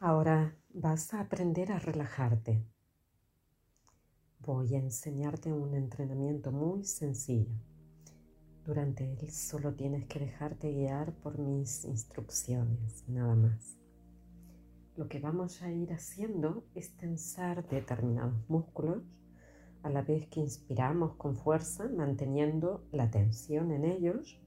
Ahora 0.00 0.56
vas 0.72 1.12
a 1.12 1.18
aprender 1.18 1.72
a 1.72 1.80
relajarte. 1.80 2.64
Voy 4.38 4.76
a 4.76 4.78
enseñarte 4.78 5.52
un 5.52 5.74
entrenamiento 5.74 6.52
muy 6.52 6.84
sencillo. 6.84 7.50
Durante 8.64 9.12
él 9.12 9.32
solo 9.32 9.74
tienes 9.74 10.06
que 10.06 10.20
dejarte 10.20 10.70
guiar 10.70 11.14
por 11.14 11.40
mis 11.40 11.84
instrucciones, 11.84 13.08
nada 13.08 13.34
más. 13.34 13.76
Lo 14.94 15.08
que 15.08 15.18
vamos 15.18 15.62
a 15.62 15.72
ir 15.72 15.92
haciendo 15.92 16.64
es 16.76 16.96
tensar 16.96 17.68
determinados 17.68 18.48
músculos 18.48 19.02
a 19.82 19.90
la 19.90 20.02
vez 20.02 20.28
que 20.28 20.38
inspiramos 20.38 21.16
con 21.16 21.34
fuerza, 21.34 21.88
manteniendo 21.88 22.86
la 22.92 23.10
tensión 23.10 23.72
en 23.72 23.84
ellos 23.84 24.40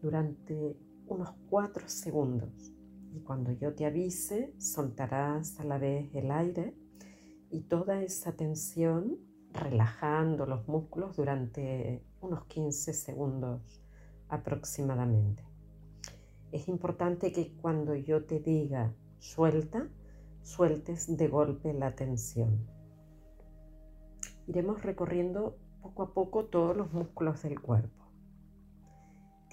durante 0.00 0.78
unos 1.08 1.32
4 1.50 1.88
segundos 1.88 2.72
y 3.14 3.20
cuando 3.20 3.52
yo 3.52 3.74
te 3.74 3.86
avise 3.86 4.52
soltarás 4.58 5.60
a 5.60 5.64
la 5.64 5.78
vez 5.78 6.12
el 6.14 6.32
aire 6.32 6.74
y 7.50 7.60
toda 7.60 8.02
esa 8.02 8.32
tensión 8.32 9.18
relajando 9.52 10.46
los 10.46 10.66
músculos 10.66 11.16
durante 11.16 12.02
unos 12.20 12.44
15 12.46 12.92
segundos 12.92 13.80
aproximadamente. 14.28 15.44
Es 16.50 16.66
importante 16.66 17.30
que 17.30 17.52
cuando 17.56 17.94
yo 17.94 18.24
te 18.24 18.40
diga 18.40 18.92
suelta, 19.20 19.88
sueltes 20.42 21.16
de 21.16 21.28
golpe 21.28 21.72
la 21.72 21.94
tensión. 21.94 22.66
Iremos 24.48 24.82
recorriendo 24.82 25.56
poco 25.80 26.02
a 26.02 26.12
poco 26.12 26.46
todos 26.46 26.76
los 26.76 26.92
músculos 26.92 27.42
del 27.42 27.60
cuerpo. 27.60 28.03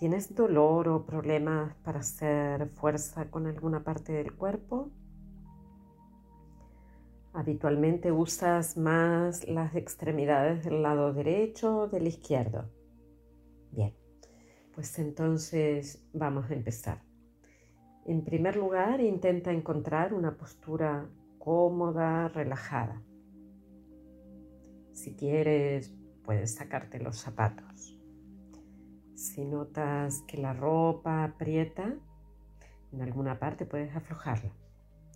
¿Tienes 0.01 0.33
dolor 0.33 0.89
o 0.89 1.05
problemas 1.05 1.75
para 1.83 1.99
hacer 1.99 2.69
fuerza 2.69 3.29
con 3.29 3.45
alguna 3.45 3.83
parte 3.83 4.11
del 4.11 4.35
cuerpo? 4.35 4.89
Habitualmente 7.33 8.11
usas 8.11 8.77
más 8.77 9.47
las 9.47 9.75
extremidades 9.75 10.65
del 10.65 10.81
lado 10.81 11.13
derecho 11.13 11.81
o 11.81 11.87
del 11.87 12.07
izquierdo. 12.07 12.67
Bien, 13.69 13.93
pues 14.73 14.97
entonces 14.97 16.03
vamos 16.13 16.49
a 16.49 16.55
empezar. 16.55 17.03
En 18.07 18.23
primer 18.23 18.55
lugar, 18.55 19.01
intenta 19.01 19.51
encontrar 19.51 20.15
una 20.15 20.35
postura 20.35 21.07
cómoda, 21.37 22.27
relajada. 22.29 23.03
Si 24.93 25.15
quieres, 25.15 25.93
puedes 26.23 26.55
sacarte 26.55 26.99
los 26.99 27.17
zapatos. 27.17 28.00
Si 29.21 29.45
notas 29.45 30.23
que 30.23 30.37
la 30.37 30.51
ropa 30.51 31.23
aprieta 31.23 31.93
en 32.91 33.01
alguna 33.03 33.37
parte, 33.37 33.67
puedes 33.67 33.95
aflojarla. 33.95 34.49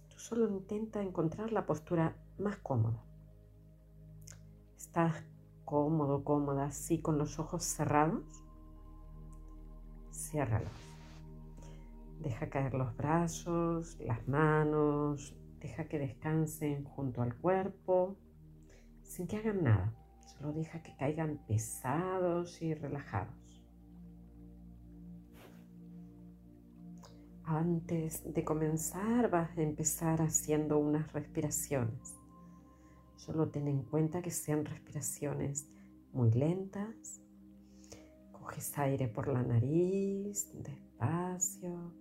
Tú 0.10 0.20
solo 0.20 0.48
intenta 0.48 1.02
encontrar 1.02 1.52
la 1.52 1.66
postura 1.66 2.16
más 2.38 2.56
cómoda. 2.58 3.02
¿Estás 4.78 5.24
cómodo, 5.66 6.24
cómoda, 6.24 6.66
así 6.66 7.02
con 7.02 7.18
los 7.18 7.40
ojos 7.40 7.64
cerrados? 7.64 8.22
Ciérralos. 10.12 10.70
Deja 12.22 12.52
caer 12.52 12.76
los 12.76 12.96
brazos, 12.96 13.98
las 14.00 14.28
manos, 14.28 15.36
deja 15.60 15.86
que 15.86 15.98
descansen 15.98 16.84
junto 16.84 17.24
al 17.24 17.36
cuerpo, 17.36 18.16
sin 19.02 19.26
que 19.26 19.38
hagan 19.38 19.64
nada. 19.64 19.96
Solo 20.28 20.54
deja 20.54 20.84
que 20.84 20.96
caigan 20.96 21.40
pesados 21.48 22.62
y 22.62 22.76
relajados. 22.76 23.45
Antes 27.48 28.24
de 28.34 28.44
comenzar 28.44 29.30
vas 29.30 29.56
a 29.56 29.62
empezar 29.62 30.20
haciendo 30.20 30.80
unas 30.80 31.14
respiraciones. 31.14 32.18
Solo 33.18 33.50
ten 33.50 33.68
en 33.68 33.84
cuenta 33.84 34.24
que 34.24 34.32
sean 34.32 34.66
respiraciones 34.66 35.70
muy 36.12 36.32
lentas. 36.32 37.22
Coges 38.32 38.76
aire 38.80 39.08
por 39.08 39.28
la 39.28 39.44
nariz, 39.44 40.52
despacio. 40.56 41.94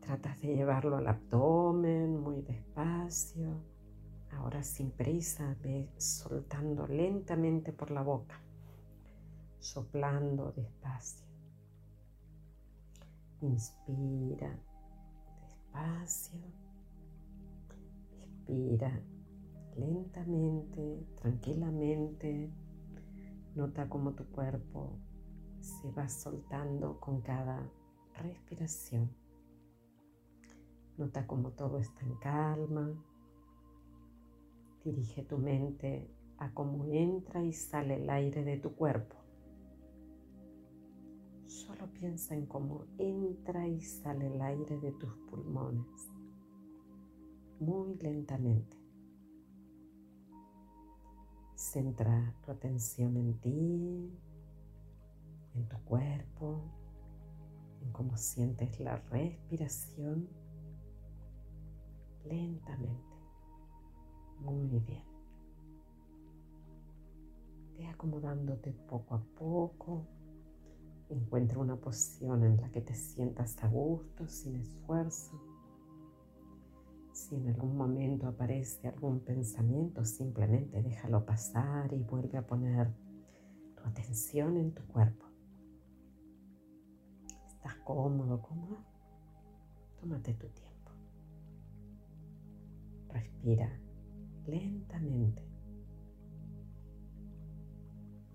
Tratas 0.00 0.40
de 0.40 0.56
llevarlo 0.56 0.96
al 0.96 1.08
abdomen 1.08 2.18
muy 2.18 2.40
despacio. 2.40 3.62
Ahora 4.30 4.62
sin 4.62 4.90
prisa, 4.90 5.54
ve 5.62 5.90
soltando 5.98 6.86
lentamente 6.86 7.74
por 7.74 7.90
la 7.90 8.02
boca, 8.02 8.40
soplando 9.58 10.50
despacio. 10.52 11.29
Inspira 13.42 14.58
despacio. 15.40 16.40
Expira 18.18 19.02
lentamente, 19.76 21.06
tranquilamente. 21.20 22.52
Nota 23.54 23.88
cómo 23.88 24.12
tu 24.12 24.26
cuerpo 24.26 24.98
se 25.60 25.90
va 25.92 26.08
soltando 26.08 27.00
con 27.00 27.20
cada 27.20 27.70
respiración. 28.14 29.10
Nota 30.98 31.26
cómo 31.26 31.52
todo 31.52 31.78
está 31.78 32.02
en 32.02 32.14
calma. 32.16 32.92
Dirige 34.84 35.22
tu 35.22 35.38
mente 35.38 36.10
a 36.38 36.52
cómo 36.52 36.84
entra 36.86 37.42
y 37.42 37.52
sale 37.52 38.02
el 38.02 38.10
aire 38.10 38.44
de 38.44 38.58
tu 38.58 38.74
cuerpo. 38.74 39.19
Piensa 41.88 42.34
en 42.34 42.46
cómo 42.46 42.84
entra 42.98 43.66
y 43.66 43.80
sale 43.80 44.26
el 44.26 44.40
aire 44.40 44.78
de 44.78 44.92
tus 44.92 45.12
pulmones, 45.30 46.08
muy 47.58 47.94
lentamente. 47.96 48.76
Centra 51.54 52.34
tu 52.42 52.52
atención 52.52 53.16
en 53.16 53.38
ti, 53.40 54.18
en 55.54 55.68
tu 55.68 55.76
cuerpo, 55.84 56.62
en 57.82 57.92
cómo 57.92 58.16
sientes 58.16 58.80
la 58.80 58.96
respiración 58.96 60.28
lentamente. 62.24 63.16
Muy 64.38 64.80
bien. 64.80 65.04
Ve 67.76 67.86
acomodándote 67.88 68.72
poco 68.72 69.14
a 69.14 69.22
poco 69.38 70.06
Encuentra 71.10 71.58
una 71.58 71.74
posición 71.74 72.44
en 72.44 72.60
la 72.60 72.70
que 72.70 72.80
te 72.80 72.94
sientas 72.94 73.60
a 73.64 73.66
gusto, 73.66 74.28
sin 74.28 74.54
esfuerzo. 74.54 75.42
Si 77.12 77.34
en 77.34 77.48
algún 77.48 77.76
momento 77.76 78.28
aparece 78.28 78.86
algún 78.86 79.18
pensamiento, 79.18 80.04
simplemente 80.04 80.80
déjalo 80.80 81.26
pasar 81.26 81.92
y 81.92 82.04
vuelve 82.04 82.38
a 82.38 82.46
poner 82.46 82.94
tu 83.74 83.82
atención 83.88 84.56
en 84.56 84.72
tu 84.72 84.86
cuerpo. 84.86 85.26
¿Estás 87.48 87.74
cómodo, 87.84 88.40
cómoda? 88.40 88.78
Tómate 90.00 90.34
tu 90.34 90.46
tiempo. 90.46 90.92
Respira 93.08 93.68
lentamente. 94.46 95.42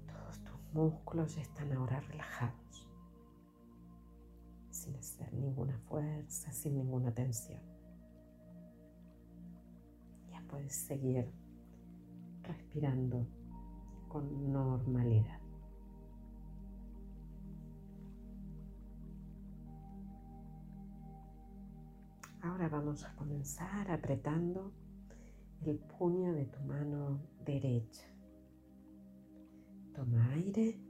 Todos 0.08 0.44
tus 0.44 0.74
músculos 0.74 1.38
están 1.38 1.72
ahora 1.72 2.02
relajados 2.02 2.65
sin 4.86 4.96
hacer 4.98 5.34
ninguna 5.34 5.78
fuerza, 5.80 6.52
sin 6.52 6.76
ninguna 6.76 7.12
tensión. 7.12 7.60
Ya 10.30 10.44
puedes 10.48 10.76
seguir 10.76 11.28
respirando 12.44 13.26
con 14.08 14.52
normalidad. 14.52 15.40
Ahora 22.44 22.70
vamos 22.70 23.04
a 23.06 23.16
comenzar 23.16 23.90
apretando 23.90 24.72
el 25.66 25.80
puño 25.80 26.34
de 26.34 26.46
tu 26.46 26.60
mano 26.62 27.20
derecha. 27.44 28.06
Toma 29.96 30.30
aire 30.34 30.85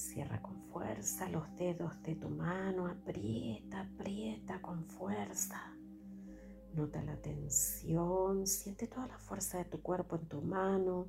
Cierra 0.00 0.40
con 0.40 0.62
fuerza 0.72 1.28
los 1.28 1.54
dedos 1.56 2.02
de 2.02 2.16
tu 2.16 2.30
mano, 2.30 2.86
aprieta, 2.86 3.82
aprieta 3.82 4.60
con 4.62 4.86
fuerza. 4.86 5.76
Nota 6.74 7.02
la 7.02 7.16
tensión, 7.16 8.46
siente 8.46 8.86
toda 8.86 9.06
la 9.06 9.18
fuerza 9.18 9.58
de 9.58 9.66
tu 9.66 9.82
cuerpo 9.82 10.16
en 10.16 10.26
tu 10.26 10.40
mano. 10.40 11.08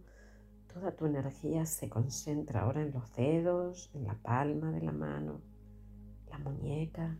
Toda 0.71 0.93
tu 0.93 1.05
energía 1.05 1.65
se 1.65 1.89
concentra 1.89 2.63
ahora 2.63 2.81
en 2.81 2.91
los 2.91 3.11
dedos, 3.13 3.89
en 3.93 4.03
la 4.03 4.15
palma 4.21 4.71
de 4.71 4.81
la 4.81 4.91
mano, 4.91 5.39
la 6.29 6.37
muñeca. 6.39 7.17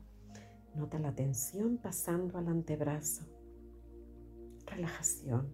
Nota 0.76 1.00
la 1.00 1.16
tensión 1.16 1.78
pasando 1.78 2.38
al 2.38 2.50
antebrazo. 2.50 3.26
Relajación. 4.66 5.50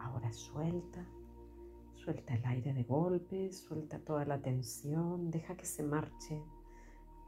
Ahora 0.00 0.32
suelta 0.32 1.06
Suelta 2.02 2.34
el 2.34 2.44
aire 2.46 2.74
de 2.74 2.82
golpe, 2.82 3.52
suelta 3.52 4.00
toda 4.00 4.24
la 4.24 4.42
tensión, 4.42 5.30
deja 5.30 5.56
que 5.56 5.64
se 5.64 5.84
marche 5.84 6.42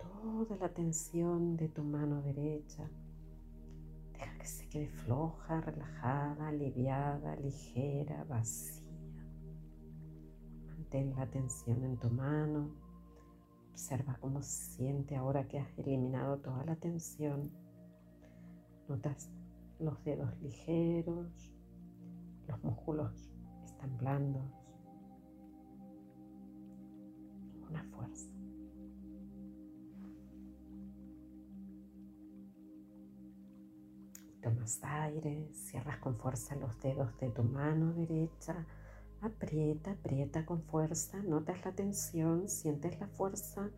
toda 0.00 0.56
la 0.56 0.68
tensión 0.68 1.56
de 1.56 1.68
tu 1.68 1.84
mano 1.84 2.20
derecha. 2.22 2.90
Deja 4.14 4.36
que 4.36 4.46
se 4.46 4.68
quede 4.68 4.88
floja, 4.88 5.60
relajada, 5.60 6.48
aliviada, 6.48 7.36
ligera, 7.36 8.24
vacía. 8.24 8.82
Mantén 10.66 11.14
la 11.14 11.30
tensión 11.30 11.84
en 11.84 11.96
tu 11.96 12.10
mano. 12.10 12.74
Observa 13.70 14.18
cómo 14.20 14.42
se 14.42 14.74
siente 14.74 15.14
ahora 15.14 15.46
que 15.46 15.60
has 15.60 15.78
eliminado 15.78 16.38
toda 16.38 16.64
la 16.64 16.74
tensión. 16.74 17.52
Notas 18.88 19.30
los 19.78 20.02
dedos 20.02 20.36
ligeros, 20.40 21.54
los 22.48 22.64
músculos 22.64 23.30
están 23.64 23.96
blandos. 23.98 24.63
Fuerza. 27.82 28.30
Tomas 34.42 34.78
aire, 34.82 35.48
cierras 35.52 35.98
con 35.98 36.16
fuerza 36.16 36.54
los 36.56 36.78
dedos 36.80 37.18
de 37.18 37.30
tu 37.30 37.42
mano 37.42 37.94
derecha, 37.94 38.66
aprieta, 39.20 39.92
aprieta 39.92 40.44
con 40.44 40.62
fuerza, 40.62 41.22
notas 41.22 41.64
la 41.64 41.72
tensión, 41.72 42.48
sientes 42.48 43.00
la 43.00 43.08
fuerza 43.08 43.70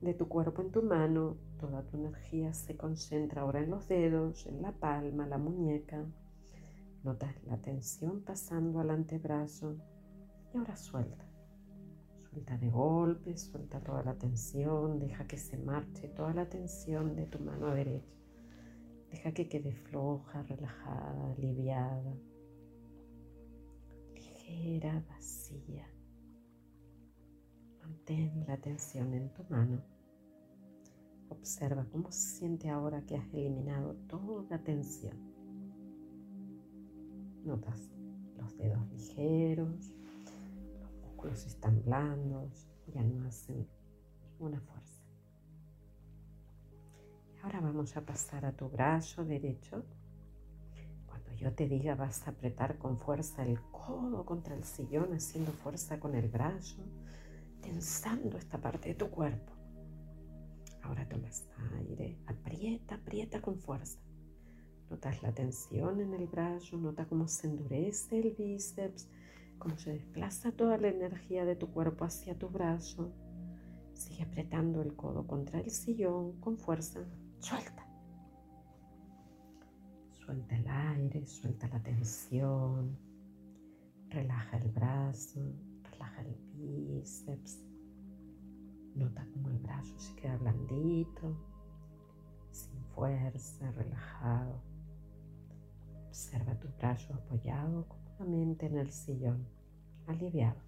de 0.00 0.14
tu 0.14 0.28
cuerpo 0.28 0.62
en 0.62 0.72
tu 0.72 0.82
mano, 0.82 1.36
toda 1.60 1.86
tu 1.86 1.96
energía 1.96 2.52
se 2.52 2.76
concentra 2.76 3.42
ahora 3.42 3.60
en 3.60 3.70
los 3.70 3.86
dedos, 3.86 4.46
en 4.46 4.60
la 4.60 4.72
palma, 4.72 5.26
la 5.26 5.38
muñeca. 5.38 6.04
Notas 7.04 7.34
la 7.44 7.56
tensión 7.58 8.22
pasando 8.22 8.80
al 8.80 8.90
antebrazo 8.90 9.76
y 10.52 10.58
ahora 10.58 10.76
suelta. 10.76 11.31
Suelta 12.32 12.56
de 12.56 12.70
golpe, 12.70 13.36
suelta 13.36 13.78
toda 13.80 14.02
la 14.02 14.14
tensión, 14.14 14.98
deja 14.98 15.26
que 15.26 15.36
se 15.36 15.58
marche 15.58 16.08
toda 16.08 16.32
la 16.32 16.48
tensión 16.48 17.14
de 17.14 17.26
tu 17.26 17.38
mano 17.38 17.74
derecha. 17.74 18.16
Deja 19.10 19.32
que 19.32 19.50
quede 19.50 19.74
floja, 19.74 20.42
relajada, 20.44 21.32
aliviada, 21.32 22.16
ligera, 24.14 25.04
vacía. 25.10 25.86
Mantén 27.82 28.46
la 28.48 28.56
tensión 28.56 29.12
en 29.12 29.28
tu 29.34 29.44
mano. 29.50 29.82
Observa 31.28 31.86
cómo 31.92 32.10
se 32.10 32.38
siente 32.38 32.70
ahora 32.70 33.04
que 33.04 33.18
has 33.18 33.34
eliminado 33.34 33.94
toda 34.08 34.64
tensión. 34.64 35.18
Notas 37.44 37.90
los 38.38 38.56
dedos 38.56 38.90
ligeros, 38.90 39.92
músculos 41.22 41.46
están 41.46 41.82
blandos, 41.84 42.66
ya 42.92 43.02
no 43.02 43.24
hacen 43.24 43.68
ninguna 44.22 44.60
fuerza. 44.60 45.04
Ahora 47.42 47.60
vamos 47.60 47.96
a 47.96 48.00
pasar 48.04 48.44
a 48.44 48.52
tu 48.52 48.68
brazo 48.68 49.24
derecho. 49.24 49.84
Cuando 51.06 51.32
yo 51.34 51.52
te 51.52 51.68
diga 51.68 51.94
vas 51.94 52.26
a 52.26 52.32
apretar 52.32 52.76
con 52.78 52.98
fuerza 52.98 53.44
el 53.44 53.60
codo 53.70 54.24
contra 54.24 54.56
el 54.56 54.64
sillón, 54.64 55.14
haciendo 55.14 55.52
fuerza 55.52 56.00
con 56.00 56.16
el 56.16 56.28
brazo, 56.28 56.82
tensando 57.60 58.36
esta 58.36 58.60
parte 58.60 58.88
de 58.88 58.94
tu 58.96 59.08
cuerpo. 59.08 59.52
Ahora 60.82 61.08
tomas 61.08 61.46
aire, 61.78 62.18
aprieta, 62.26 62.96
aprieta 62.96 63.40
con 63.40 63.60
fuerza. 63.60 64.00
Notas 64.90 65.22
la 65.22 65.32
tensión 65.32 66.00
en 66.00 66.14
el 66.14 66.26
brazo, 66.26 66.76
nota 66.78 67.06
cómo 67.06 67.28
se 67.28 67.46
endurece 67.46 68.18
el 68.18 68.34
bíceps, 68.34 69.08
cómo 69.62 69.78
se 69.78 69.92
desplaza 69.92 70.50
toda 70.50 70.76
la 70.76 70.88
energía 70.88 71.44
de 71.44 71.54
tu 71.54 71.70
cuerpo 71.70 72.04
hacia 72.04 72.36
tu 72.36 72.48
brazo. 72.48 73.12
Sigue 73.92 74.24
apretando 74.24 74.82
el 74.82 74.96
codo 74.96 75.24
contra 75.24 75.60
el 75.60 75.70
sillón 75.70 76.40
con 76.40 76.58
fuerza. 76.58 77.06
Suelta. 77.38 77.86
Suelta 80.10 80.56
el 80.56 80.66
aire, 80.66 81.24
suelta 81.28 81.68
la 81.68 81.80
tensión. 81.80 82.98
Relaja 84.08 84.56
el 84.56 84.68
brazo, 84.72 85.40
relaja 85.92 86.22
el 86.22 86.36
bíceps. 86.54 87.62
Nota 88.96 89.24
cómo 89.32 89.48
el 89.50 89.58
brazo 89.58 89.96
se 89.96 90.12
queda 90.16 90.38
blandito, 90.38 91.36
sin 92.50 92.82
fuerza, 92.96 93.70
relajado. 93.70 94.60
Observa 96.08 96.58
tu 96.58 96.66
brazo 96.78 97.14
apoyado 97.14 97.86
cómodamente 98.18 98.66
en 98.66 98.78
el 98.78 98.90
sillón, 98.90 99.46
aliviado. 100.06 100.60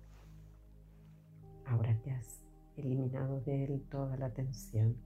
Ahora 1.67 1.99
que 2.03 2.11
has 2.11 2.45
eliminado 2.77 3.41
de 3.41 3.65
él 3.65 3.85
toda 3.91 4.17
la 4.17 4.31
tensión. 4.31 4.97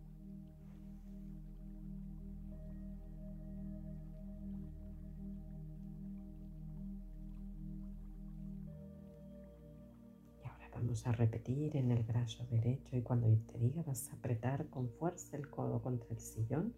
Vamos 10.75 11.05
a 11.09 11.13
repetir 11.13 11.77
en 11.77 11.91
el 11.91 12.05
brazo 12.05 12.47
derecho 12.47 12.97
y 12.97 13.03
cuando 13.03 13.27
te 13.53 13.59
diga 13.59 13.83
vas 13.83 14.09
a 14.11 14.15
apretar 14.15 14.69
con 14.69 14.89
fuerza 14.89 15.37
el 15.37 15.51
codo 15.51 15.83
contra 15.83 16.09
el 16.11 16.21
sillón, 16.21 16.73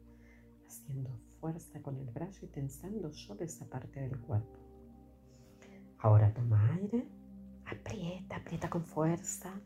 haciendo 0.67 1.11
fuerza 1.39 1.83
con 1.83 1.99
el 1.99 2.07
brazo 2.07 2.47
y 2.47 2.49
tensando 2.49 3.13
solo 3.13 3.45
esa 3.45 3.67
parte 3.67 4.01
del 4.01 4.19
cuerpo. 4.19 4.60
Ahora 6.03 6.33
toma 6.33 6.73
aire, 6.77 7.07
aprieta, 7.67 8.37
aprieta 8.37 8.71
con 8.71 8.87
fuerza. 8.87 9.61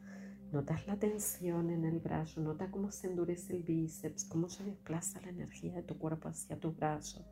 Notas 0.51 0.85
la 0.89 0.99
tensión 0.99 1.71
en 1.71 1.85
el 1.85 2.01
brazo, 2.01 2.41
nota 2.41 2.73
cómo 2.73 2.91
se 2.91 3.07
endurece 3.07 3.57
el 3.57 3.63
bíceps, 3.63 4.25
cómo 4.25 4.49
se 4.49 4.65
desplaza 4.65 5.21
la 5.21 5.29
energía 5.29 5.75
de 5.75 5.85
tu 5.85 5.97
cuerpo 5.97 6.29
hacia 6.29 6.59
tu 6.59 6.73
brazo. 6.73 7.25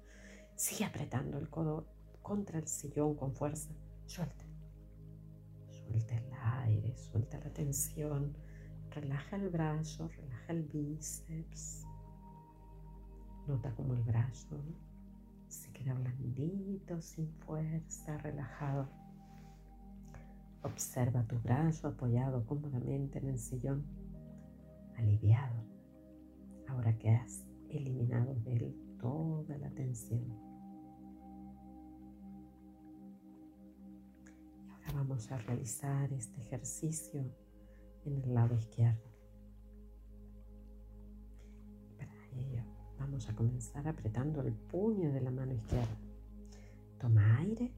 Sigue 0.55 0.85
apretando 0.85 1.39
el 1.39 1.51
codo 1.51 1.89
contra 2.23 2.61
el 2.61 2.69
sillón 2.69 3.17
con 3.17 3.35
fuerza. 3.35 3.73
Suelta. 4.07 4.45
Suelta 5.69 6.17
el 6.17 6.33
aire, 6.65 6.97
suelta 6.97 7.41
la 7.41 7.53
tensión, 7.53 8.37
relaja 8.91 9.35
el 9.35 9.49
brazo, 9.49 10.09
relaja 10.09 10.53
el 10.53 10.63
bíceps. 10.63 11.87
Nota 13.49 13.75
como 13.75 13.95
el 13.95 14.03
brazo 14.03 14.63
queda 15.83 15.95
blandito, 15.95 17.01
sin 17.01 17.29
fuerza, 17.41 18.17
relajado. 18.19 18.89
Observa 20.63 21.25
tu 21.27 21.39
brazo 21.41 21.89
apoyado 21.89 22.47
cómodamente 22.47 23.19
en 23.19 23.29
el 23.29 23.39
sillón, 23.39 23.85
aliviado, 24.97 25.65
ahora 26.69 26.97
que 26.99 27.11
has 27.11 27.45
eliminado 27.69 28.35
de 28.35 28.57
él 28.57 28.97
toda 29.01 29.59
la 29.59 29.71
tensión. 29.71 30.53
vamos 34.95 35.33
a 35.33 35.39
realizar 35.39 36.13
este 36.13 36.39
ejercicio 36.43 37.25
en 38.05 38.23
el 38.23 38.35
lado 38.35 38.55
izquierdo. 38.55 39.11
Para 41.97 42.27
ello 42.37 42.72
vamos 43.03 43.29
a 43.29 43.35
comenzar 43.35 43.89
apretando 43.89 44.43
el 44.43 44.53
puño 44.53 45.13
de 45.13 45.21
la 45.21 45.33
mano 45.33 45.53
izquierda. 45.53 45.99
Toma 47.01 47.39
aire 47.39 47.73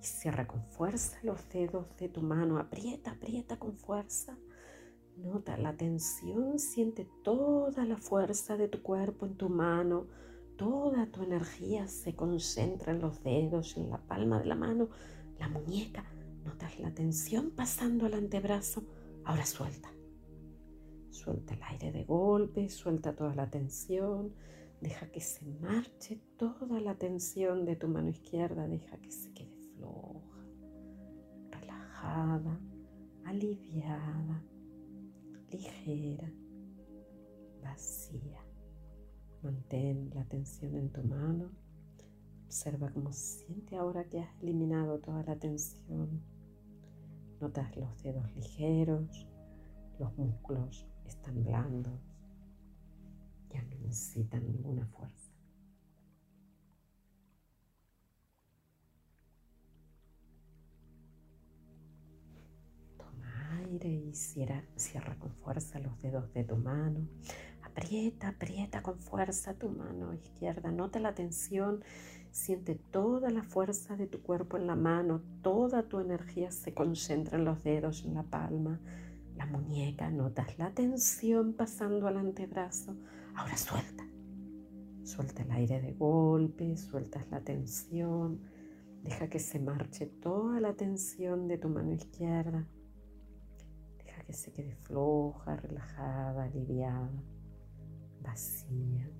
y 0.00 0.04
cierra 0.04 0.46
con 0.46 0.62
fuerza 0.66 1.16
los 1.22 1.48
dedos 1.48 1.86
de 1.96 2.10
tu 2.10 2.20
mano. 2.20 2.58
Aprieta, 2.58 3.12
aprieta 3.12 3.58
con 3.58 3.74
fuerza. 3.74 4.36
Nota 5.16 5.56
la 5.56 5.74
tensión, 5.74 6.58
siente 6.58 7.08
toda 7.24 7.86
la 7.86 7.96
fuerza 7.96 8.56
de 8.56 8.68
tu 8.68 8.82
cuerpo 8.82 9.24
en 9.24 9.36
tu 9.36 9.48
mano. 9.48 10.06
Toda 10.56 11.06
tu 11.06 11.22
energía 11.22 11.88
se 11.88 12.14
concentra 12.14 12.92
en 12.92 13.00
los 13.00 13.22
dedos, 13.22 13.78
en 13.78 13.88
la 13.88 13.98
palma 13.98 14.38
de 14.38 14.46
la 14.46 14.54
mano 14.54 14.90
la 15.38 15.48
muñeca, 15.48 16.04
notas 16.44 16.78
la 16.78 16.92
tensión 16.92 17.50
pasando 17.50 18.06
al 18.06 18.14
antebrazo, 18.14 18.84
ahora 19.24 19.46
suelta. 19.46 19.90
Suelta 21.12 21.54
el 21.54 21.62
aire 21.62 21.92
de 21.92 22.04
golpe, 22.04 22.68
suelta 22.68 23.14
toda 23.14 23.34
la 23.34 23.48
tensión, 23.48 24.34
deja 24.80 25.10
que 25.12 25.20
se 25.20 25.44
marche 25.44 26.20
toda 26.36 26.80
la 26.80 26.96
tensión 26.96 27.64
de 27.64 27.76
tu 27.76 27.86
mano 27.86 28.08
izquierda, 28.08 28.66
deja 28.66 28.96
que 28.98 29.12
se 29.12 29.32
quede 29.32 29.56
floja, 29.76 30.44
relajada, 31.50 32.60
aliviada, 33.24 34.42
ligera, 35.50 36.32
vacía. 37.62 38.40
Mantén 39.42 40.10
la 40.14 40.24
tensión 40.24 40.76
en 40.76 40.90
tu 40.90 41.02
mano 41.02 41.62
Observa 42.52 42.90
cómo 42.90 43.10
se 43.14 43.46
siente 43.46 43.76
ahora 43.76 44.04
que 44.04 44.20
has 44.20 44.42
eliminado 44.42 44.98
toda 44.98 45.22
la 45.22 45.36
tensión. 45.36 46.22
Notas 47.40 47.74
los 47.78 48.02
dedos 48.02 48.30
ligeros, 48.36 49.26
los 49.98 50.14
músculos 50.18 50.86
están 51.12 51.44
blandos, 51.44 51.92
ya 53.50 53.62
no 53.62 53.76
necesitan 53.82 54.44
ninguna 54.46 54.86
fuerza. 54.86 55.30
Toma 62.96 63.58
aire 63.58 63.88
y 63.88 64.14
cierra, 64.14 64.64
cierra 64.76 65.18
con 65.18 65.32
fuerza 65.34 65.78
los 65.78 66.00
dedos 66.00 66.32
de 66.32 66.44
tu 66.44 66.56
mano. 66.56 67.06
Aprieta, 67.62 68.28
aprieta 68.28 68.82
con 68.82 68.98
fuerza 68.98 69.54
tu 69.54 69.68
mano 69.68 70.14
izquierda. 70.14 70.70
Nota 70.70 70.98
la 70.98 71.14
tensión. 71.14 71.82
Siente 72.30 72.74
toda 72.74 73.30
la 73.30 73.42
fuerza 73.42 73.96
de 73.96 74.06
tu 74.06 74.22
cuerpo 74.22 74.56
en 74.56 74.66
la 74.66 74.76
mano. 74.76 75.22
Toda 75.42 75.88
tu 75.88 76.00
energía 76.00 76.50
se 76.50 76.72
concentra 76.72 77.38
en 77.38 77.44
los 77.44 77.62
dedos, 77.62 78.04
en 78.04 78.14
la 78.14 78.22
palma, 78.22 78.80
la 79.44 79.58
muñeca. 79.58 80.10
Notas 80.10 80.58
la 80.58 80.70
tensión 80.70 81.54
pasando 81.54 82.06
al 82.06 82.16
antebrazo. 82.16 82.96
Ahora 83.34 83.56
suelta. 83.56 84.04
Suelta 85.04 85.42
el 85.42 85.50
aire 85.50 85.80
de 85.80 85.92
golpe, 85.92 86.76
sueltas 86.76 87.28
la 87.30 87.40
tensión. 87.40 88.40
Deja 89.02 89.28
que 89.28 89.40
se 89.40 89.58
marche 89.58 90.06
toda 90.06 90.60
la 90.60 90.74
tensión 90.74 91.48
de 91.48 91.58
tu 91.58 91.68
mano 91.68 91.92
izquierda. 91.92 92.68
Deja 94.04 94.22
que 94.22 94.32
se 94.32 94.52
quede 94.52 94.76
floja, 94.76 95.56
relajada, 95.56 96.44
aliviada 96.44 97.10
vacía. 98.22 99.10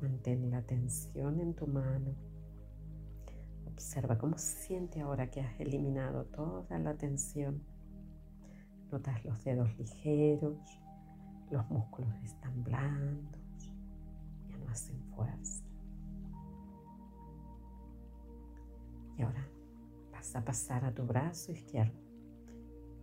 Mantén 0.00 0.50
la 0.50 0.62
tensión 0.62 1.40
en 1.40 1.54
tu 1.54 1.66
mano. 1.66 2.14
Observa 3.66 4.18
cómo 4.18 4.38
se 4.38 4.66
siente 4.66 5.00
ahora 5.00 5.30
que 5.30 5.40
has 5.40 5.60
eliminado 5.60 6.24
toda 6.26 6.78
la 6.78 6.94
tensión. 6.94 7.71
Notas 8.92 9.24
los 9.24 9.42
dedos 9.42 9.74
ligeros, 9.78 10.58
los 11.50 11.66
músculos 11.70 12.14
están 12.22 12.62
blandos, 12.62 13.72
ya 14.50 14.58
no 14.58 14.70
hacen 14.70 15.02
fuerza. 15.16 15.64
Y 19.16 19.22
ahora 19.22 19.48
vas 20.12 20.36
a 20.36 20.44
pasar 20.44 20.84
a 20.84 20.92
tu 20.92 21.04
brazo 21.04 21.52
izquierdo. 21.52 21.98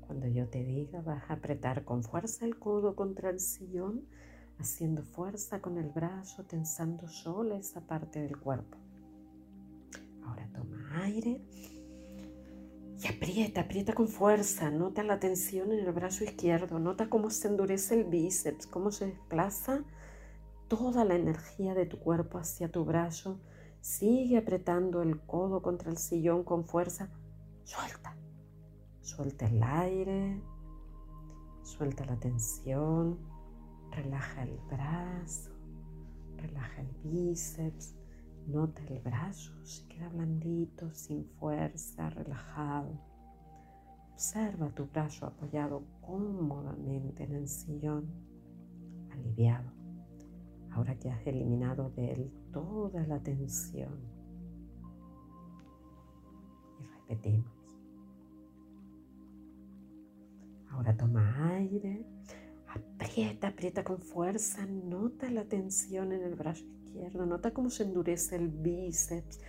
Cuando 0.01 0.27
yo 0.27 0.47
te 0.47 0.63
diga, 0.63 1.01
vas 1.01 1.27
a 1.27 1.33
apretar 1.33 1.83
con 1.83 2.03
fuerza 2.03 2.45
el 2.45 2.59
codo 2.59 2.95
contra 2.95 3.31
el 3.31 3.39
sillón 3.39 4.05
haciendo 4.59 5.01
fuerza 5.01 5.59
con 5.59 5.79
el 5.79 5.89
brazo, 5.89 6.43
tensando 6.43 7.07
sola 7.07 7.57
esa 7.57 7.81
parte 7.81 8.21
del 8.21 8.37
cuerpo. 8.37 8.77
Ahora 10.23 10.47
toma 10.53 11.03
aire 11.03 11.41
y 13.01 13.07
aprieta, 13.07 13.61
aprieta 13.61 13.93
con 13.93 14.07
fuerza. 14.07 14.69
Nota 14.69 15.03
la 15.03 15.19
tensión 15.19 15.71
en 15.71 15.79
el 15.79 15.91
brazo 15.91 16.23
izquierdo, 16.23 16.79
nota 16.79 17.09
cómo 17.09 17.29
se 17.29 17.47
endurece 17.47 17.95
el 17.95 18.03
bíceps, 18.05 18.67
cómo 18.67 18.91
se 18.91 19.07
desplaza 19.07 19.83
toda 20.67 21.05
la 21.05 21.15
energía 21.15 21.73
de 21.73 21.85
tu 21.85 21.99
cuerpo 21.99 22.37
hacia 22.37 22.71
tu 22.71 22.83
brazo. 22.85 23.39
Sigue 23.81 24.37
apretando 24.37 25.01
el 25.01 25.21
codo 25.21 25.61
contra 25.61 25.89
el 25.89 25.97
sillón 25.97 26.43
con 26.43 26.65
fuerza. 26.65 27.09
Suelta. 27.63 28.17
Suelta 29.01 29.47
el 29.47 29.63
aire. 29.63 30.41
Suelta 31.63 32.05
la 32.05 32.19
tensión. 32.19 33.17
Relaja 33.91 34.43
el 34.43 34.57
brazo, 34.69 35.51
relaja 36.37 36.81
el 36.81 36.91
bíceps, 37.03 37.95
nota 38.49 38.81
el 38.87 38.99
brazo, 38.99 39.53
se 39.63 39.87
queda 39.87 40.09
blandito, 40.09 40.93
sin 40.93 41.25
fuerza, 41.39 42.09
relajado. 42.09 42.99
Observa 44.13 44.69
tu 44.69 44.85
brazo 44.87 45.25
apoyado 45.25 45.83
cómodamente 46.01 47.23
en 47.23 47.35
el 47.35 47.47
sillón, 47.47 48.07
aliviado. 49.11 49.71
Ahora 50.71 50.97
que 50.99 51.09
has 51.09 51.25
eliminado 51.25 51.89
de 51.91 52.13
él 52.13 52.31
toda 52.51 53.05
la 53.07 53.19
tensión. 53.19 53.97
Y 56.79 56.83
repetimos. 56.83 57.51
Ahora 60.69 60.95
toma 60.95 61.55
aire 61.55 62.05
Aprieta, 62.69 63.47
aprieta 63.47 63.83
con 63.83 63.99
fuerza, 63.99 64.65
nota 64.67 65.29
la 65.31 65.45
tensión 65.45 66.11
en 66.11 66.21
el 66.21 66.35
brazo 66.35 66.65
nota 67.25 67.51
cómo 67.51 67.69
se 67.69 67.83
endurece 67.83 68.35
el 68.35 68.49
bíceps, 68.49 69.39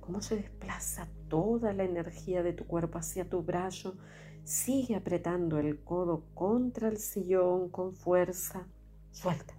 cómo 0.00 0.20
se 0.20 0.36
desplaza 0.36 1.08
toda 1.28 1.72
la 1.72 1.84
energía 1.84 2.42
de 2.42 2.52
tu 2.52 2.66
cuerpo 2.66 2.98
hacia 2.98 3.28
tu 3.28 3.42
brazo. 3.42 3.96
Sigue 4.44 4.96
apretando 4.96 5.58
el 5.58 5.82
codo 5.82 6.24
contra 6.34 6.88
el 6.88 6.98
sillón 6.98 7.68
con 7.70 7.94
fuerza. 7.94 8.66
Suelta. 9.10 9.54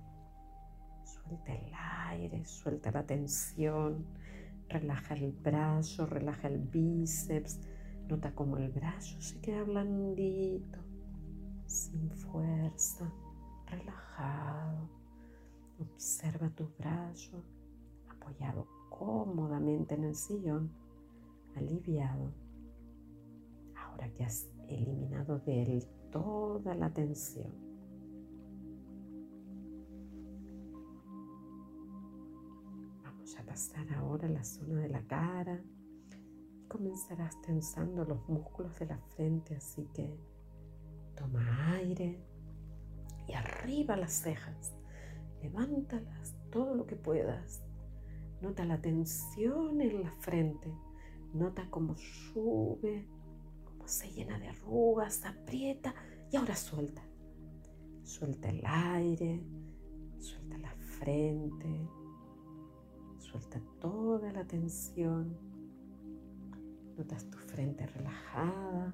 Suelta 1.03 1.53
el 1.53 1.71
aire, 2.09 2.45
suelta 2.45 2.91
la 2.91 3.05
tensión. 3.05 4.05
Relaja 4.69 5.15
el 5.15 5.31
brazo, 5.31 6.05
relaja 6.05 6.47
el 6.47 6.59
bíceps. 6.59 7.59
Nota 8.07 8.33
cómo 8.33 8.57
el 8.57 8.69
brazo 8.69 9.21
se 9.21 9.39
queda 9.39 9.63
blandito 9.63 10.79
sin 11.71 12.11
fuerza, 12.11 13.09
relajado. 13.67 15.00
Observa 15.81 16.49
tu 16.49 16.67
brazo 16.77 17.43
apoyado 18.09 18.67
cómodamente 18.89 19.95
en 19.95 20.03
el 20.03 20.15
sillón, 20.15 20.71
aliviado. 21.55 22.31
Ahora 23.75 24.11
que 24.13 24.23
has 24.23 24.47
eliminado 24.67 25.39
de 25.39 25.63
él 25.63 25.87
toda 26.11 26.75
la 26.75 26.93
tensión. 26.93 27.51
Vamos 33.03 33.37
a 33.37 33.43
pasar 33.43 33.91
ahora 33.93 34.27
a 34.27 34.31
la 34.31 34.43
zona 34.43 34.81
de 34.81 34.89
la 34.89 35.01
cara 35.07 35.61
y 36.55 36.67
comenzarás 36.67 37.41
tensando 37.41 38.05
los 38.05 38.27
músculos 38.29 38.77
de 38.79 38.85
la 38.85 38.97
frente, 38.97 39.55
así 39.55 39.87
que 39.93 40.15
Toma 41.15 41.75
aire 41.75 42.19
y 43.27 43.33
arriba 43.33 43.95
las 43.95 44.13
cejas. 44.13 44.73
Levántalas 45.41 46.35
todo 46.51 46.75
lo 46.75 46.85
que 46.85 46.95
puedas. 46.95 47.63
Nota 48.41 48.65
la 48.65 48.81
tensión 48.81 49.81
en 49.81 50.03
la 50.03 50.11
frente. 50.19 50.73
Nota 51.33 51.69
cómo 51.69 51.95
sube, 51.95 53.07
cómo 53.65 53.87
se 53.87 54.11
llena 54.11 54.39
de 54.39 54.49
arrugas, 54.49 55.25
aprieta 55.25 55.93
y 56.31 56.37
ahora 56.37 56.55
suelta. 56.55 57.01
Suelta 58.03 58.49
el 58.49 58.61
aire, 58.65 59.43
suelta 60.19 60.57
la 60.57 60.73
frente, 60.75 61.89
suelta 63.19 63.61
toda 63.79 64.31
la 64.31 64.45
tensión. 64.45 65.37
Notas 66.97 67.29
tu 67.29 67.37
frente 67.37 67.87
relajada 67.87 68.93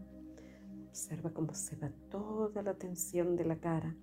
Observa 0.98 1.30
cómo 1.30 1.54
se 1.54 1.76
va 1.76 1.92
toda 2.10 2.64
la 2.64 2.74
tensión 2.74 3.36
de 3.36 3.46
la 3.46 3.60
cara, 3.60 3.96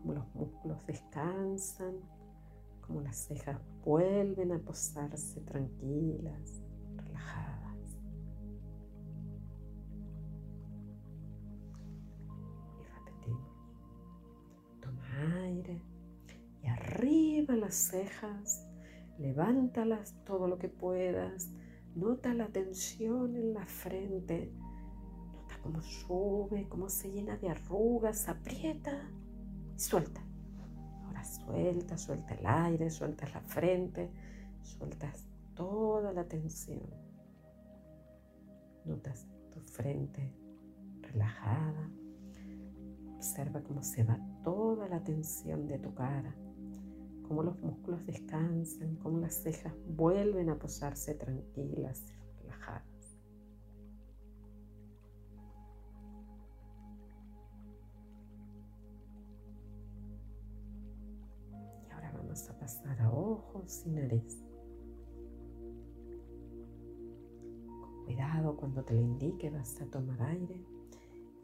cómo 0.00 0.14
los 0.14 0.34
músculos 0.34 0.86
descansan, 0.86 1.94
cómo 2.80 3.00
las 3.00 3.16
cejas 3.16 3.60
vuelven 3.84 4.52
a 4.52 4.58
posarse 4.58 5.40
tranquilas, 5.42 6.62
relajadas. 6.96 7.98
Y 12.78 12.84
repetimos. 12.84 13.52
Toma 14.80 15.42
aire 15.44 15.82
y 16.62 16.66
arriba 16.66 17.56
las 17.56 17.74
cejas, 17.74 18.66
levántalas 19.18 20.14
todo 20.24 20.48
lo 20.48 20.58
que 20.58 20.68
puedas, 20.68 21.50
nota 21.94 22.34
la 22.34 22.48
tensión 22.48 23.36
en 23.36 23.54
la 23.54 23.66
frente 23.66 24.52
cómo 25.62 25.82
sube, 25.82 26.66
cómo 26.68 26.88
se 26.88 27.10
llena 27.10 27.36
de 27.36 27.50
arrugas, 27.50 28.28
aprieta 28.28 29.10
suelta. 29.78 30.20
Ahora 31.04 31.24
suelta, 31.24 31.96
suelta 31.96 32.34
el 32.34 32.46
aire, 32.46 32.90
sueltas 32.90 33.32
la 33.32 33.40
frente, 33.40 34.10
sueltas 34.62 35.24
toda 35.54 36.12
la 36.12 36.24
tensión. 36.24 36.82
Notas 38.84 39.26
tu 39.52 39.60
frente 39.60 40.32
relajada. 41.02 41.90
Observa 43.16 43.62
cómo 43.62 43.82
se 43.82 44.04
va 44.04 44.18
toda 44.42 44.88
la 44.88 45.02
tensión 45.02 45.66
de 45.66 45.78
tu 45.78 45.92
cara, 45.94 46.34
cómo 47.26 47.42
los 47.42 47.60
músculos 47.60 48.04
descansan, 48.06 48.96
cómo 48.96 49.18
las 49.18 49.34
cejas 49.34 49.74
vuelven 49.88 50.50
a 50.50 50.58
posarse 50.58 51.14
tranquilas 51.14 52.04
ojos 63.06 63.82
y 63.86 63.90
nariz. 63.90 64.42
Con 67.66 68.04
cuidado 68.04 68.56
cuando 68.56 68.84
te 68.84 68.94
lo 68.94 69.00
indique 69.00 69.50
vas 69.50 69.80
a 69.80 69.86
tomar 69.86 70.20
aire 70.22 70.64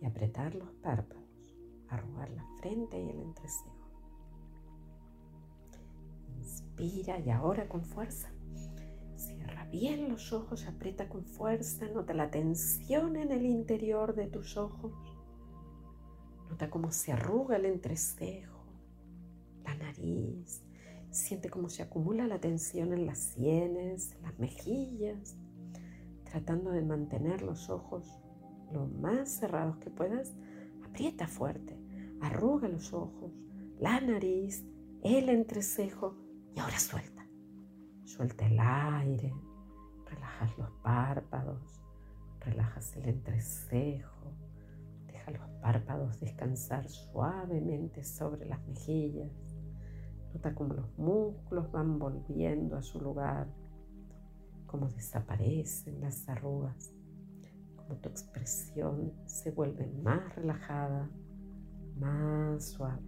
y 0.00 0.06
apretar 0.06 0.54
los 0.54 0.70
párpados, 0.82 1.56
arrugar 1.88 2.30
la 2.30 2.44
frente 2.60 3.00
y 3.00 3.10
el 3.10 3.20
entrecejo. 3.20 3.74
Inspira 6.38 7.18
y 7.20 7.30
ahora 7.30 7.68
con 7.68 7.84
fuerza. 7.84 8.32
Cierra 9.16 9.64
bien 9.66 10.08
los 10.08 10.32
ojos, 10.32 10.66
aprieta 10.66 11.08
con 11.08 11.24
fuerza, 11.24 11.88
nota 11.88 12.14
la 12.14 12.30
tensión 12.30 13.16
en 13.16 13.30
el 13.30 13.46
interior 13.46 14.14
de 14.14 14.26
tus 14.26 14.56
ojos. 14.56 14.92
Nota 16.50 16.68
cómo 16.68 16.90
se 16.90 17.12
arruga 17.12 17.56
el 17.56 17.64
entrecejo 17.64 18.54
la 19.64 19.74
nariz. 19.74 20.62
Siente 21.14 21.48
cómo 21.48 21.68
se 21.68 21.84
acumula 21.84 22.26
la 22.26 22.40
tensión 22.40 22.92
en 22.92 23.06
las 23.06 23.18
sienes, 23.18 24.16
en 24.16 24.22
las 24.22 24.36
mejillas, 24.40 25.36
tratando 26.24 26.72
de 26.72 26.82
mantener 26.82 27.40
los 27.40 27.70
ojos 27.70 28.20
lo 28.72 28.88
más 28.88 29.28
cerrados 29.28 29.76
que 29.76 29.90
puedas. 29.90 30.34
Aprieta 30.84 31.28
fuerte, 31.28 31.78
arruga 32.20 32.66
los 32.66 32.92
ojos, 32.92 33.30
la 33.78 34.00
nariz, 34.00 34.64
el 35.04 35.28
entrecejo 35.28 36.16
y 36.52 36.58
ahora 36.58 36.80
suelta. 36.80 37.24
Suelta 38.02 38.48
el 38.48 38.58
aire, 38.58 39.32
relajas 40.06 40.58
los 40.58 40.70
párpados, 40.82 41.80
relajas 42.40 42.96
el 42.96 43.08
entrecejo, 43.08 44.32
deja 45.06 45.30
los 45.30 45.48
párpados 45.62 46.18
descansar 46.18 46.88
suavemente 46.88 48.02
sobre 48.02 48.46
las 48.46 48.66
mejillas. 48.66 49.43
Nota 50.34 50.52
cómo 50.52 50.74
los 50.74 50.98
músculos 50.98 51.70
van 51.70 51.98
volviendo 51.98 52.76
a 52.76 52.82
su 52.82 53.00
lugar, 53.00 53.46
cómo 54.66 54.88
desaparecen 54.88 56.00
las 56.00 56.28
arrugas, 56.28 56.92
cómo 57.76 57.94
tu 58.00 58.08
expresión 58.08 59.12
se 59.26 59.52
vuelve 59.52 59.86
más 60.02 60.34
relajada, 60.34 61.08
más 61.96 62.70
suave. 62.70 63.00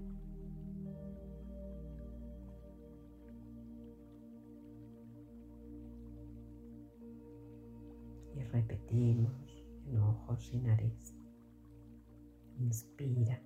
Y 8.36 8.40
repetimos 8.44 9.66
en 9.84 9.98
ojos 9.98 10.48
y 10.52 10.60
nariz. 10.60 11.12
Inspira. 12.60 13.42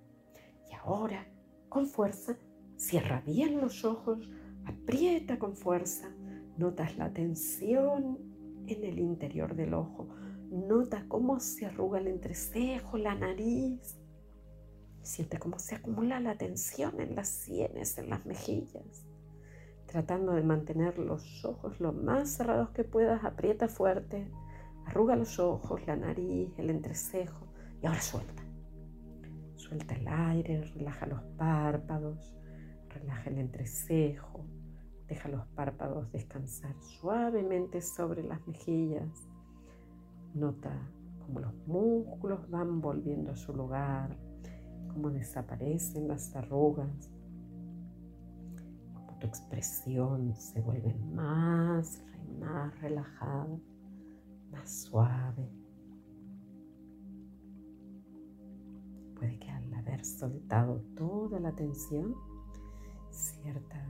Y 0.69 0.73
ahora, 0.75 1.25
con 1.67 1.87
fuerza, 1.87 2.37
cierra 2.81 3.21
bien 3.21 3.61
los 3.61 3.85
ojos, 3.85 4.27
aprieta 4.65 5.37
con 5.37 5.55
fuerza. 5.55 6.09
Notas 6.57 6.97
la 6.97 7.13
tensión 7.13 8.17
en 8.65 8.83
el 8.83 8.97
interior 8.97 9.55
del 9.55 9.75
ojo. 9.75 10.09
Nota 10.49 11.05
cómo 11.07 11.39
se 11.39 11.67
arruga 11.67 11.99
el 11.99 12.07
entrecejo, 12.07 12.97
la 12.97 13.13
nariz. 13.13 13.99
Siente 15.03 15.37
cómo 15.37 15.59
se 15.59 15.75
acumula 15.75 16.19
la 16.19 16.37
tensión 16.37 16.99
en 16.99 17.15
las 17.15 17.29
sienes, 17.29 17.97
en 17.99 18.09
las 18.09 18.25
mejillas. 18.25 19.05
Tratando 19.85 20.33
de 20.33 20.43
mantener 20.43 20.97
los 20.97 21.45
ojos 21.45 21.79
lo 21.79 21.93
más 21.93 22.29
cerrados 22.29 22.71
que 22.71 22.83
puedas, 22.83 23.23
aprieta 23.23 23.67
fuerte, 23.67 24.27
arruga 24.87 25.15
los 25.15 25.37
ojos, 25.37 25.85
la 25.85 25.95
nariz, 25.95 26.49
el 26.57 26.71
entrecejo 26.71 27.47
y 27.81 27.85
ahora 27.85 28.01
suelta. 28.01 28.43
Suelta 29.55 29.93
el 29.95 30.07
aire, 30.07 30.63
relaja 30.73 31.05
los 31.05 31.21
párpados, 31.37 32.35
relaja 32.91 33.29
el 33.29 33.37
entrecejo, 33.37 34.45
deja 35.07 35.29
los 35.29 35.45
párpados 35.47 36.11
descansar 36.11 36.75
suavemente 36.81 37.81
sobre 37.81 38.23
las 38.23 38.45
mejillas. 38.47 39.27
Nota 40.33 40.71
cómo 41.25 41.39
los 41.39 41.53
músculos 41.67 42.49
van 42.49 42.81
volviendo 42.81 43.31
a 43.31 43.35
su 43.35 43.53
lugar, 43.53 44.17
cómo 44.87 45.09
desaparecen 45.09 46.07
las 46.07 46.35
arrugas, 46.35 47.11
cómo 48.93 49.17
tu 49.19 49.27
expresión 49.27 50.35
se 50.35 50.61
vuelve 50.61 50.93
más 50.93 52.03
más 52.39 52.79
relajada, 52.81 53.59
más 54.51 54.83
suave. 54.83 55.49
Puede 59.15 59.39
que 59.39 59.49
al 59.49 59.73
haber 59.73 60.03
soltado 60.03 60.81
toda 60.95 61.39
la 61.39 61.53
tensión, 61.53 62.15
cierta, 63.11 63.85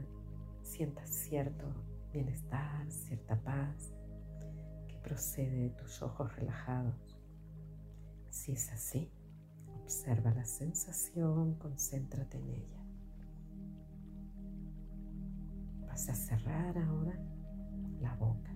sientas 0.62 1.08
cierto 1.08 1.64
bienestar, 2.12 2.90
cierta 2.90 3.36
paz 3.42 3.94
que 4.88 4.96
procede 4.98 5.68
de 5.68 5.70
tus 5.70 6.02
ojos 6.02 6.34
relajados. 6.36 7.18
Si 8.30 8.52
es 8.52 8.70
así, 8.72 9.10
observa 9.82 10.32
la 10.32 10.44
sensación, 10.44 11.54
concéntrate 11.54 12.38
en 12.38 12.48
ella. 12.50 12.84
Vas 15.86 16.08
a 16.08 16.14
cerrar 16.14 16.76
ahora 16.78 17.18
la 18.00 18.14
boca. 18.16 18.50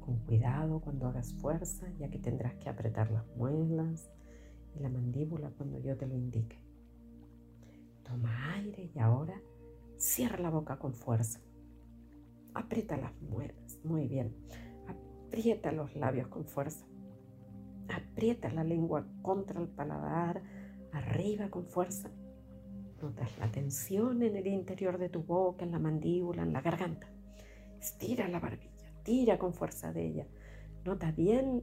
Con 0.00 0.18
cuidado 0.26 0.80
cuando 0.80 1.06
hagas 1.06 1.32
fuerza, 1.34 1.88
ya 1.98 2.08
que 2.08 2.18
tendrás 2.18 2.54
que 2.56 2.68
apretar 2.68 3.10
las 3.10 3.26
muelas, 3.36 4.10
la 4.78 4.88
mandíbula 4.88 5.50
cuando 5.50 5.78
yo 5.78 5.96
te 5.96 6.06
lo 6.06 6.14
indique. 6.14 6.67
Toma 8.08 8.54
aire 8.54 8.90
y 8.94 8.98
ahora 8.98 9.38
cierra 9.98 10.38
la 10.38 10.48
boca 10.48 10.78
con 10.78 10.94
fuerza. 10.94 11.40
Aprieta 12.54 12.96
las 12.96 13.12
muelas, 13.20 13.78
muy 13.84 14.08
bien. 14.08 14.34
Aprieta 14.86 15.72
los 15.72 15.94
labios 15.94 16.28
con 16.28 16.46
fuerza. 16.46 16.86
Aprieta 17.88 18.50
la 18.50 18.64
lengua 18.64 19.06
contra 19.20 19.60
el 19.60 19.68
paladar, 19.68 20.42
arriba 20.92 21.50
con 21.50 21.66
fuerza. 21.66 22.10
Notas 23.02 23.38
la 23.38 23.50
tensión 23.50 24.22
en 24.22 24.36
el 24.36 24.46
interior 24.46 24.96
de 24.96 25.10
tu 25.10 25.22
boca, 25.22 25.64
en 25.64 25.72
la 25.72 25.78
mandíbula, 25.78 26.42
en 26.42 26.54
la 26.54 26.62
garganta. 26.62 27.06
Estira 27.78 28.26
la 28.26 28.40
barbilla, 28.40 28.90
tira 29.02 29.38
con 29.38 29.52
fuerza 29.52 29.92
de 29.92 30.06
ella. 30.06 30.26
Nota 30.84 31.12
bien 31.12 31.62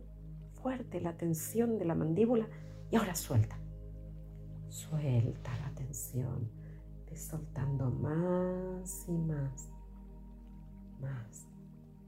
fuerte 0.53 1.01
la 1.01 1.17
tensión 1.17 1.79
de 1.79 1.85
la 1.85 1.95
mandíbula 1.95 2.47
y 2.91 2.95
ahora 2.97 3.15
suelta. 3.15 3.57
Suelta 4.75 5.57
la 5.59 5.73
tensión, 5.73 6.51
de 7.09 7.15
soltando 7.15 7.89
más 7.89 9.07
y 9.07 9.13
más, 9.13 9.69
más 10.99 11.47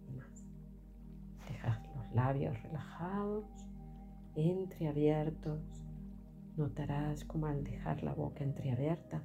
y 0.06 0.12
más. 0.12 0.44
Dejas 1.48 1.80
los 1.96 2.12
labios 2.14 2.62
relajados, 2.64 3.46
entreabiertos. 4.36 5.62
Notarás 6.58 7.24
como 7.24 7.46
al 7.46 7.64
dejar 7.64 8.04
la 8.04 8.14
boca 8.14 8.44
entreabierta 8.44 9.24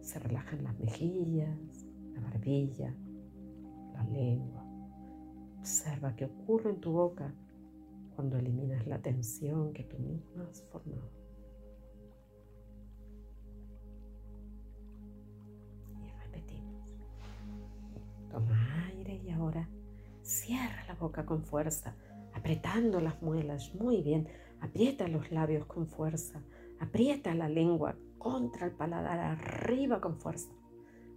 se 0.00 0.20
relajan 0.20 0.62
las 0.62 0.78
mejillas, 0.78 1.84
la 2.14 2.20
barbilla, 2.20 2.94
la 3.92 4.04
lengua. 4.04 4.64
Observa 5.58 6.14
qué 6.14 6.26
ocurre 6.26 6.70
en 6.70 6.80
tu 6.80 6.92
boca 6.92 7.34
cuando 8.14 8.38
eliminas 8.38 8.86
la 8.86 9.02
tensión 9.02 9.72
que 9.72 9.82
tú 9.82 9.98
misma 9.98 10.46
has 10.48 10.62
formado. 10.70 11.19
La 20.90 20.96
boca 20.96 21.24
con 21.24 21.44
fuerza, 21.44 21.94
apretando 22.34 23.00
las 23.00 23.22
muelas. 23.22 23.72
Muy 23.76 24.02
bien. 24.02 24.26
Aprieta 24.60 25.06
los 25.06 25.30
labios 25.30 25.64
con 25.66 25.86
fuerza. 25.86 26.42
Aprieta 26.80 27.32
la 27.34 27.48
lengua 27.48 27.96
contra 28.18 28.66
el 28.66 28.72
paladar 28.72 29.20
arriba 29.20 30.00
con 30.00 30.18
fuerza. 30.18 30.50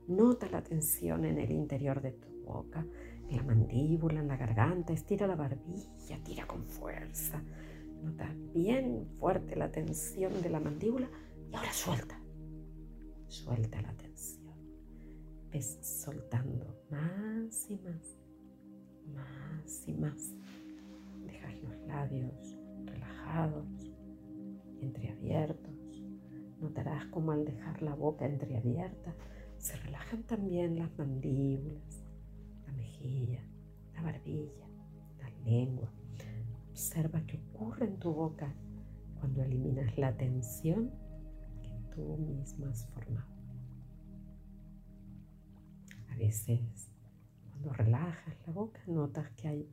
Nota 0.08 0.48
la 0.50 0.62
tensión 0.62 1.26
en 1.26 1.40
el 1.40 1.52
interior 1.52 2.02
de 2.02 2.12
tu 2.12 2.30
boca 2.46 2.86
en 3.30 3.38
la 3.38 3.44
mandíbula, 3.44 4.20
en 4.20 4.28
la 4.28 4.38
garganta, 4.38 4.94
estira 4.94 5.26
la 5.26 5.36
barbilla, 5.36 6.22
tira 6.24 6.46
con 6.46 6.66
fuerza. 6.68 7.42
Nota 8.04 8.30
bien 8.54 9.08
fuerte 9.20 9.56
la 9.56 9.72
tensión 9.72 10.40
de 10.44 10.50
la 10.52 10.60
mandíbula 10.60 11.10
y 11.52 11.56
ahora 11.56 11.74
suelta. 11.74 12.20
Suelta 13.28 13.82
la 13.82 13.94
tensión. 13.94 14.54
Ves 15.52 15.80
soltando 15.82 16.84
más 16.92 17.70
y 17.72 17.78
más, 17.78 18.18
más 19.08 19.88
y 19.88 19.94
más. 19.94 20.34
Dejas 21.26 21.62
los 21.64 21.78
labios 21.88 22.58
relajados, 22.86 23.66
entreabiertos. 24.82 25.74
Notarás 26.60 27.06
como 27.08 27.32
al 27.32 27.46
dejar 27.46 27.82
la 27.82 27.96
boca 27.96 28.26
entreabierta 28.26 29.14
se 29.58 29.78
relajan 29.78 30.24
también 30.24 30.78
las 30.78 30.98
mandíbulas, 30.98 32.04
la 33.96 34.02
barbilla, 34.02 34.68
la 35.20 35.30
lengua. 35.46 35.90
Observa 36.70 37.22
qué 37.26 37.38
ocurre 37.38 37.86
en 37.86 37.98
tu 38.00 38.12
boca 38.14 38.54
cuando 39.20 39.44
eliminas 39.44 39.98
la 39.98 40.16
tensión 40.18 40.92
que 41.62 41.96
tú 41.96 42.18
misma 42.18 42.70
has 42.70 42.86
formado. 42.88 43.34
A 46.10 46.16
veces, 46.18 46.92
cuando 47.64 47.74
relajas 47.74 48.36
la 48.46 48.54
boca, 48.54 48.82
notas 48.88 49.30
que 49.32 49.48
hay 49.48 49.70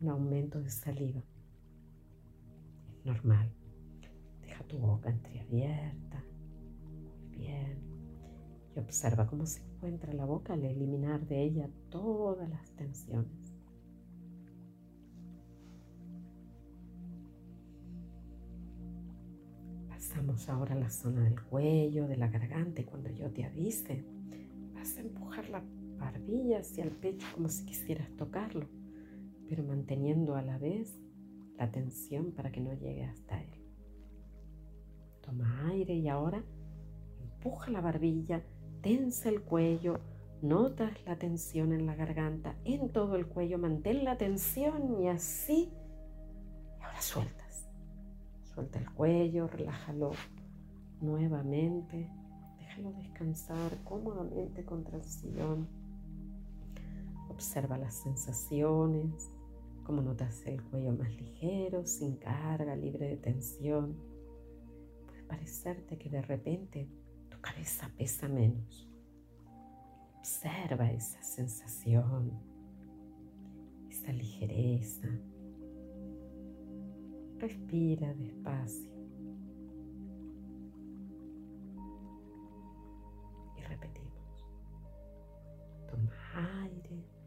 un 0.00 0.08
aumento 0.08 0.60
de 0.60 0.70
saliva. 0.70 1.22
Es 2.96 3.04
normal. 3.04 3.52
Deja 4.42 4.64
tu 4.64 4.78
boca 4.78 5.08
entreabierta. 5.08 6.24
Muy 6.82 7.36
bien 7.36 7.78
y 8.74 8.80
observa 8.80 9.26
cómo 9.26 9.46
se 9.46 9.60
encuentra 9.62 10.12
la 10.12 10.24
boca 10.24 10.54
al 10.54 10.64
eliminar 10.64 11.26
de 11.26 11.42
ella 11.42 11.70
todas 11.90 12.48
las 12.50 12.70
tensiones. 12.72 13.54
Pasamos 19.88 20.48
ahora 20.48 20.74
a 20.74 20.78
la 20.78 20.90
zona 20.90 21.22
del 21.22 21.40
cuello, 21.40 22.08
de 22.08 22.16
la 22.16 22.28
garganta 22.28 22.80
y 22.80 22.84
cuando 22.84 23.10
yo 23.10 23.30
te 23.30 23.44
avise, 23.44 24.04
vas 24.74 24.96
a 24.96 25.00
empujar 25.00 25.48
la 25.50 25.62
barbilla 25.98 26.60
hacia 26.60 26.84
el 26.84 26.90
pecho 26.90 27.26
como 27.34 27.48
si 27.48 27.64
quisieras 27.64 28.10
tocarlo, 28.16 28.66
pero 29.48 29.64
manteniendo 29.64 30.34
a 30.36 30.42
la 30.42 30.58
vez 30.58 30.98
la 31.56 31.70
tensión 31.70 32.32
para 32.32 32.52
que 32.52 32.60
no 32.60 32.72
llegue 32.72 33.04
hasta 33.04 33.42
él. 33.42 33.64
Toma 35.20 35.68
aire 35.68 35.94
y 35.94 36.08
ahora 36.08 36.42
empuja 37.20 37.70
la 37.70 37.80
barbilla, 37.80 38.42
tensa 38.80 39.28
el 39.28 39.42
cuello, 39.42 40.00
notas 40.42 40.92
la 41.04 41.18
tensión 41.18 41.72
en 41.72 41.86
la 41.86 41.94
garganta, 41.94 42.56
en 42.64 42.90
todo 42.90 43.16
el 43.16 43.26
cuello, 43.26 43.58
mantén 43.58 44.04
la 44.04 44.16
tensión 44.16 45.00
y 45.02 45.08
así, 45.08 45.70
y 46.78 46.82
ahora 46.82 47.00
sueltas. 47.00 47.68
Suelta 48.42 48.78
el 48.78 48.90
cuello, 48.92 49.46
relájalo 49.48 50.12
nuevamente, 51.00 52.10
déjalo 52.58 52.92
descansar 52.92 53.82
cómodamente 53.84 54.64
contra 54.64 54.96
el 54.96 55.04
sillón. 55.04 55.77
Observa 57.38 57.78
las 57.78 57.94
sensaciones, 57.94 59.30
cómo 59.84 60.02
notas 60.02 60.44
el 60.46 60.62
cuello 60.64 60.92
más 60.92 61.14
ligero, 61.16 61.86
sin 61.86 62.16
carga, 62.16 62.74
libre 62.74 63.06
de 63.08 63.16
tensión 63.16 63.96
parecerte 65.28 65.98
que 65.98 66.08
de 66.08 66.22
repente 66.22 66.88
tu 67.28 67.40
cabeza 67.40 67.90
pesa 67.96 68.28
menos. 68.28 68.88
Observa 70.18 70.90
esa 70.90 71.22
sensación, 71.22 72.32
esa 73.88 74.12
ligereza. 74.12 75.08
Respira 77.38 78.12
despacio. 78.14 78.90
Y 83.56 83.62
repetimos. 83.62 84.46
Toma 85.88 86.64
aire. 86.64 87.17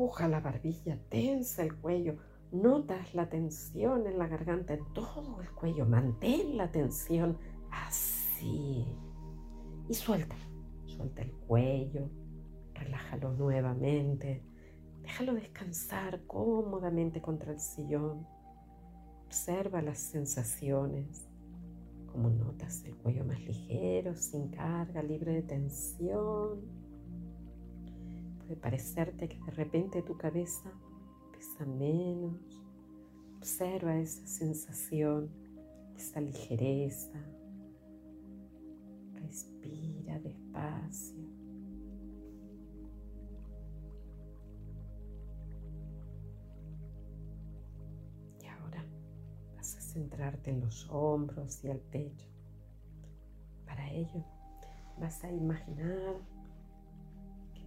Empuja 0.00 0.28
la 0.28 0.40
barbilla, 0.40 0.98
tensa 1.10 1.62
el 1.62 1.76
cuello 1.76 2.16
Notas 2.52 3.14
la 3.14 3.28
tensión 3.28 4.06
en 4.06 4.18
la 4.18 4.28
garganta, 4.28 4.72
en 4.72 4.82
todo 4.94 5.42
el 5.42 5.50
cuello. 5.50 5.84
Mantén 5.84 6.56
la 6.56 6.72
tensión 6.72 7.36
así. 7.70 8.86
Y 9.90 9.92
suelta. 9.92 10.34
Suelta 10.86 11.20
el 11.20 11.32
cuello. 11.32 12.08
Relájalo 12.72 13.34
nuevamente. 13.34 14.42
Déjalo 15.02 15.34
descansar 15.34 16.22
cómodamente 16.26 17.20
contra 17.20 17.52
el 17.52 17.60
sillón. 17.60 18.26
Observa 19.26 19.82
las 19.82 19.98
sensaciones. 19.98 21.28
Como 22.10 22.30
notas 22.30 22.82
el 22.86 22.96
cuello 22.96 23.26
más 23.26 23.40
ligero, 23.42 24.16
sin 24.16 24.48
carga, 24.48 25.02
libre 25.02 25.34
de 25.34 25.42
tensión. 25.42 26.79
Puede 28.50 28.62
parecerte 28.62 29.28
que 29.28 29.38
de 29.38 29.52
repente 29.52 30.02
tu 30.02 30.16
cabeza 30.16 30.72
menos. 31.64 32.60
Observa 33.36 33.96
esa 33.96 34.26
sensación, 34.26 35.30
esa 35.94 36.20
ligereza. 36.20 37.16
Respira 39.12 40.18
despacio. 40.18 41.28
Y 48.42 48.46
ahora 48.46 48.84
vas 49.54 49.76
a 49.76 49.80
centrarte 49.80 50.50
en 50.50 50.60
los 50.60 50.88
hombros 50.90 51.62
y 51.62 51.68
el 51.68 51.78
pecho. 51.78 52.26
Para 53.64 53.88
ello 53.92 54.24
vas 54.98 55.22
a 55.22 55.30
imaginar 55.30 56.16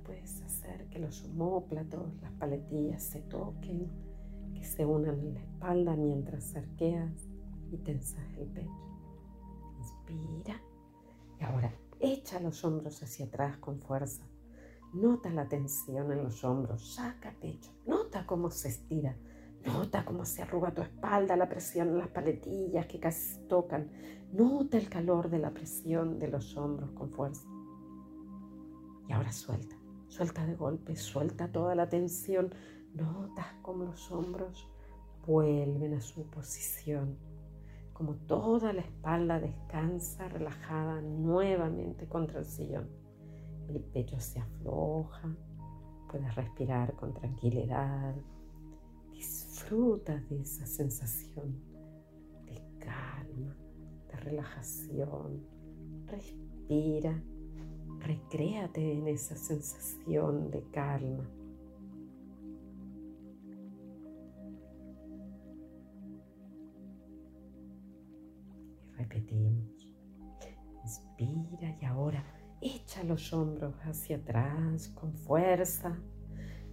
puedes 0.04 0.42
hacer 0.42 0.88
que 0.90 1.00
los 1.00 1.24
homóplatos, 1.24 2.14
las 2.22 2.32
paletillas 2.34 3.04
se 3.04 3.22
toquen, 3.22 3.88
que 4.54 4.64
se 4.64 4.86
unan 4.86 5.20
en 5.20 5.34
la 5.34 5.40
espalda 5.40 5.96
mientras 5.96 6.56
arqueas 6.56 7.28
y 7.72 7.78
tensas 7.78 8.26
el 8.38 8.48
pecho. 8.48 8.72
Inspira 9.80 10.62
y 11.40 11.44
ahora 11.44 11.74
echa 12.00 12.40
los 12.40 12.64
hombros 12.64 13.02
hacia 13.02 13.26
atrás 13.26 13.58
con 13.58 13.80
fuerza. 13.80 14.24
Nota 14.94 15.30
la 15.30 15.48
tensión 15.48 16.12
en 16.12 16.24
los 16.24 16.44
hombros, 16.44 16.94
saca 16.94 17.34
pecho, 17.42 17.72
nota 17.88 18.28
cómo 18.28 18.52
se 18.52 18.68
estira, 18.68 19.18
nota 19.66 20.06
cómo 20.06 20.24
se 20.24 20.44
arruga 20.44 20.74
tu 20.74 20.84
espalda, 20.84 21.36
la 21.36 21.50
presión 21.50 21.90
en 21.90 21.98
las 21.98 22.10
paletillas 22.10 22.86
que 22.86 23.00
casi 23.00 23.40
tocan, 23.48 23.90
nota 24.32 24.78
el 24.78 24.90
calor 24.90 25.30
de 25.32 25.40
la 25.40 25.52
presión 25.52 26.20
de 26.20 26.28
los 26.28 26.56
hombros 26.58 26.92
con 26.92 27.10
fuerza. 27.10 27.48
Y 29.08 29.14
ahora 29.14 29.32
suelta. 29.32 29.83
Suelta 30.14 30.46
de 30.46 30.54
golpe, 30.54 30.96
suelta 30.96 31.52
toda 31.52 31.74
la 31.74 31.90
tensión. 31.90 32.54
Notas 32.94 33.48
como 33.64 33.86
los 33.86 34.12
hombros 34.12 34.70
vuelven 35.26 35.96
a 35.96 36.02
su 36.02 36.30
posición, 36.30 37.18
como 37.94 38.14
toda 38.28 38.74
la 38.74 38.82
espalda 38.82 39.40
descansa 39.40 40.30
relajada 40.30 41.02
nuevamente 41.02 42.08
contra 42.08 42.38
el 42.38 42.46
sillón. 42.46 42.90
El 43.68 43.80
pecho 43.82 44.20
se 44.20 44.40
afloja, 44.40 45.36
puedes 46.12 46.36
respirar 46.36 46.94
con 46.94 47.16
tranquilidad. 47.16 48.14
Disfruta 49.12 50.16
de 50.30 50.42
esa 50.42 50.68
sensación 50.68 51.60
de 52.46 52.64
calma, 52.78 53.58
de 54.12 54.16
relajación. 54.18 55.44
Respira 56.06 57.20
Recréate 58.04 58.98
en 58.98 59.08
esa 59.08 59.38
sensación 59.38 60.52
de 60.52 60.62
calma. 60.72 61.30
Y 68.86 68.94
repetimos. 68.98 69.54
Inspira 70.84 71.78
y 71.82 71.86
ahora 71.86 72.26
echa 72.60 73.06
los 73.06 73.32
hombros 73.32 73.74
hacia 73.86 74.18
atrás 74.18 74.90
con 74.90 75.14
fuerza. 75.14 75.98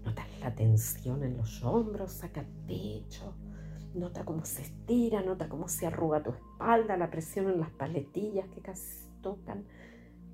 Nota 0.03 0.27
la 0.40 0.53
tensión 0.53 1.23
en 1.23 1.37
los 1.37 1.62
hombros, 1.62 2.11
saca 2.11 2.45
pecho. 2.66 3.37
Nota 3.95 4.25
cómo 4.25 4.45
se 4.45 4.62
estira, 4.62 5.23
nota 5.23 5.49
cómo 5.49 5.69
se 5.69 5.87
arruga 5.87 6.25
tu 6.25 6.31
espalda, 6.31 6.97
la 6.97 7.11
presión 7.11 7.49
en 7.49 7.61
las 7.61 7.71
paletillas 7.71 8.49
que 8.49 8.61
casi 8.62 9.09
tocan 9.21 9.64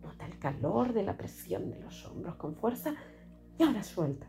Nota 0.06 0.24
el 0.24 0.38
calor 0.38 0.92
de 0.92 1.02
la 1.02 1.16
presión 1.16 1.68
de 1.68 1.80
los 1.80 2.06
hombros 2.06 2.36
con 2.36 2.54
fuerza 2.54 2.94
y 3.58 3.62
ahora 3.64 3.82
suelta. 3.82 4.28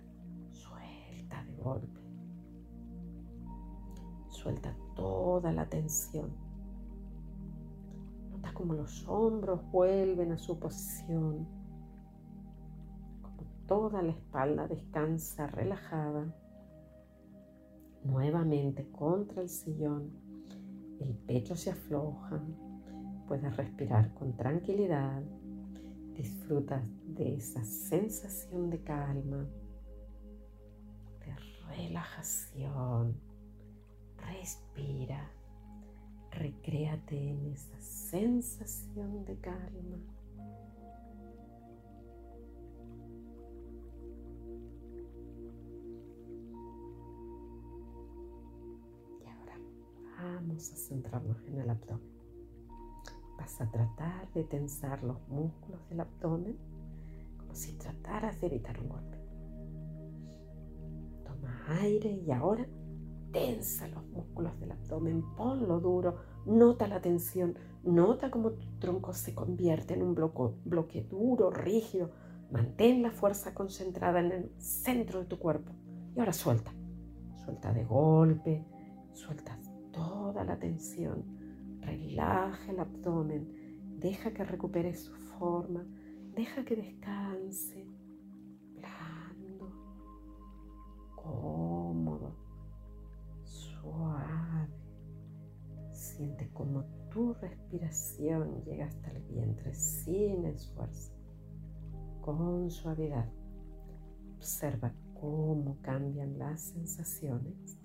Suelta 0.50 1.44
de 1.44 1.56
golpe. 1.58 2.02
Suelta 4.28 4.76
toda 4.96 5.52
la 5.52 5.70
tensión. 5.70 6.32
Nota 8.32 8.52
como 8.56 8.74
los 8.74 9.08
hombros 9.08 9.62
vuelven 9.72 10.32
a 10.32 10.40
su 10.40 10.58
posición. 10.58 11.48
Como 13.22 13.44
toda 13.68 14.02
la 14.02 14.14
espalda 14.14 14.68
descansa 14.68 15.46
relajada. 15.46 16.34
Nuevamente 18.04 18.90
contra 18.90 19.44
el 19.44 19.50
sillón. 19.50 20.10
El 21.00 21.14
pecho 21.14 21.56
se 21.56 21.70
afloja. 21.70 22.42
Puedes 23.28 23.56
respirar 23.56 24.12
con 24.16 24.36
tranquilidad 24.36 25.22
Disfruta 26.18 26.84
de 27.06 27.36
esa 27.36 27.64
sensación 27.64 28.72
de 28.72 28.82
calma, 28.82 29.48
de 31.20 31.36
relajación. 31.76 33.16
Respira, 34.18 35.32
recréate 36.32 37.30
en 37.30 37.54
esa 37.54 37.80
sensación 37.80 39.26
de 39.26 39.38
calma. 39.38 40.00
Y 49.22 49.28
ahora 49.28 49.60
vamos 50.18 50.74
a 50.74 50.76
centrarnos 50.76 51.46
en 51.46 51.62
el 51.62 51.70
abdomen. 51.70 52.17
Vas 53.38 53.62
a 53.62 53.70
tratar 53.70 54.32
de 54.34 54.44
tensar 54.44 55.04
los 55.04 55.20
músculos 55.28 55.88
del 55.90 56.00
abdomen 56.00 56.58
como 57.38 57.54
si 57.54 57.74
trataras 57.78 58.42
de 58.42 58.48
evitar 58.48 58.80
un 58.80 58.90
golpe. 58.90 59.18
Toma 61.24 61.66
aire 61.82 62.12
y 62.12 62.32
ahora 62.32 62.68
tensa 63.32 63.88
los 63.88 64.06
músculos 64.08 64.60
del 64.60 64.72
abdomen, 64.72 65.24
ponlo 65.36 65.80
duro, 65.80 66.18
nota 66.46 66.88
la 66.88 67.02
tensión, 67.02 67.56
nota 67.84 68.32
cómo 68.32 68.52
tu 68.52 68.66
tronco 68.80 69.14
se 69.14 69.36
convierte 69.36 69.94
en 69.94 70.02
un 70.02 70.16
bloque, 70.16 70.56
bloque 70.66 71.04
duro, 71.04 71.52
rígido. 71.52 72.10
Mantén 72.52 73.02
la 73.02 73.12
fuerza 73.12 73.54
concentrada 73.54 74.20
en 74.22 74.32
el 74.32 74.52
centro 74.58 75.20
de 75.20 75.26
tu 75.26 75.38
cuerpo. 75.38 75.74
Y 76.16 76.20
ahora 76.20 76.34
suelta. 76.34 76.72
Suelta 77.44 77.72
de 77.74 77.84
golpe, 77.84 78.66
suelta 79.14 79.60
toda 79.92 80.44
la 80.44 80.58
tensión 80.58 81.37
Relaja 81.88 82.70
el 82.70 82.82
abdomen, 82.82 83.98
deja 83.98 84.34
que 84.34 84.44
recupere 84.44 84.94
su 84.94 85.16
forma, 85.16 85.86
deja 86.36 86.66
que 86.66 86.76
descanse, 86.76 87.88
blando, 88.76 89.72
cómodo, 91.16 92.36
suave. 93.44 94.68
Siente 95.92 96.50
como 96.52 96.84
tu 97.10 97.34
respiración 97.36 98.66
llega 98.66 98.88
hasta 98.88 99.10
el 99.12 99.24
vientre 99.24 99.74
sin 99.74 100.44
esfuerzo, 100.44 101.14
con 102.20 102.70
suavidad. 102.70 103.32
Observa 104.36 104.92
cómo 105.14 105.78
cambian 105.82 106.38
las 106.38 106.60
sensaciones 106.60 107.80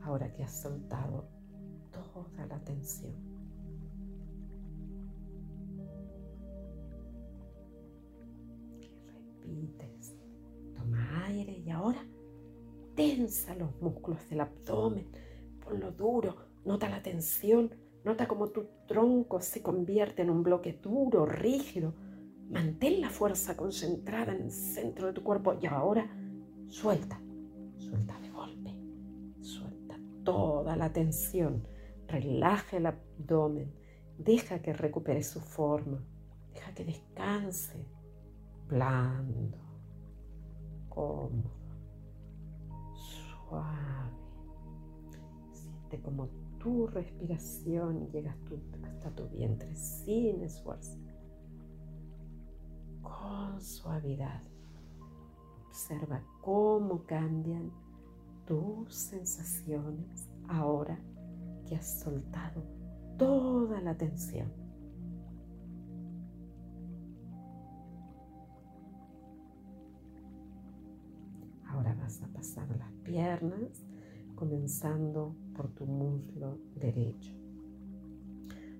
ahora 0.00 0.32
que 0.32 0.44
has 0.44 0.62
soltado 0.62 1.28
toda 1.90 2.46
la 2.46 2.60
tensión. 2.60 3.31
Toma 10.74 11.26
aire 11.26 11.58
y 11.58 11.70
ahora 11.70 12.04
tensa 12.94 13.54
los 13.54 13.80
músculos 13.80 14.28
del 14.28 14.40
abdomen, 14.40 15.06
ponlo 15.64 15.92
duro, 15.92 16.36
nota 16.64 16.88
la 16.88 17.02
tensión, 17.02 17.70
nota 18.04 18.28
cómo 18.28 18.48
tu 18.48 18.66
tronco 18.86 19.40
se 19.40 19.62
convierte 19.62 20.22
en 20.22 20.30
un 20.30 20.42
bloque 20.42 20.78
duro, 20.82 21.26
rígido. 21.26 21.94
Mantén 22.50 23.00
la 23.00 23.08
fuerza 23.08 23.56
concentrada 23.56 24.34
en 24.34 24.42
el 24.42 24.50
centro 24.50 25.06
de 25.06 25.14
tu 25.14 25.22
cuerpo 25.22 25.54
y 25.60 25.66
ahora 25.66 26.06
suelta, 26.66 27.20
suelta 27.78 28.18
de 28.20 28.30
golpe, 28.30 28.74
suelta 29.40 29.96
toda 30.22 30.76
la 30.76 30.92
tensión, 30.92 31.66
relaja 32.06 32.76
el 32.76 32.86
abdomen, 32.86 33.72
deja 34.18 34.60
que 34.60 34.74
recupere 34.74 35.22
su 35.22 35.40
forma, 35.40 36.04
deja 36.52 36.74
que 36.74 36.84
descanse, 36.84 37.86
blando, 38.72 39.58
cómodo, 40.88 41.50
suave. 42.94 44.10
Siente 45.52 46.00
como 46.00 46.28
tu 46.58 46.86
respiración 46.86 48.08
llega 48.08 48.34
hasta 48.84 49.10
tu 49.10 49.28
vientre 49.28 49.74
sin 49.74 50.42
esfuerzo, 50.42 50.98
con 53.02 53.60
suavidad. 53.60 54.40
Observa 55.66 56.22
cómo 56.40 57.04
cambian 57.04 57.70
tus 58.46 58.94
sensaciones 58.94 60.30
ahora 60.48 60.98
que 61.66 61.76
has 61.76 62.00
soltado 62.00 62.62
toda 63.18 63.82
la 63.82 63.94
tensión. 63.94 64.61
Vas 72.02 72.22
a 72.22 72.26
pasar 72.26 72.68
las 72.76 72.92
piernas, 73.04 73.86
comenzando 74.34 75.36
por 75.54 75.68
tu 75.68 75.86
muslo 75.86 76.58
derecho. 76.74 77.32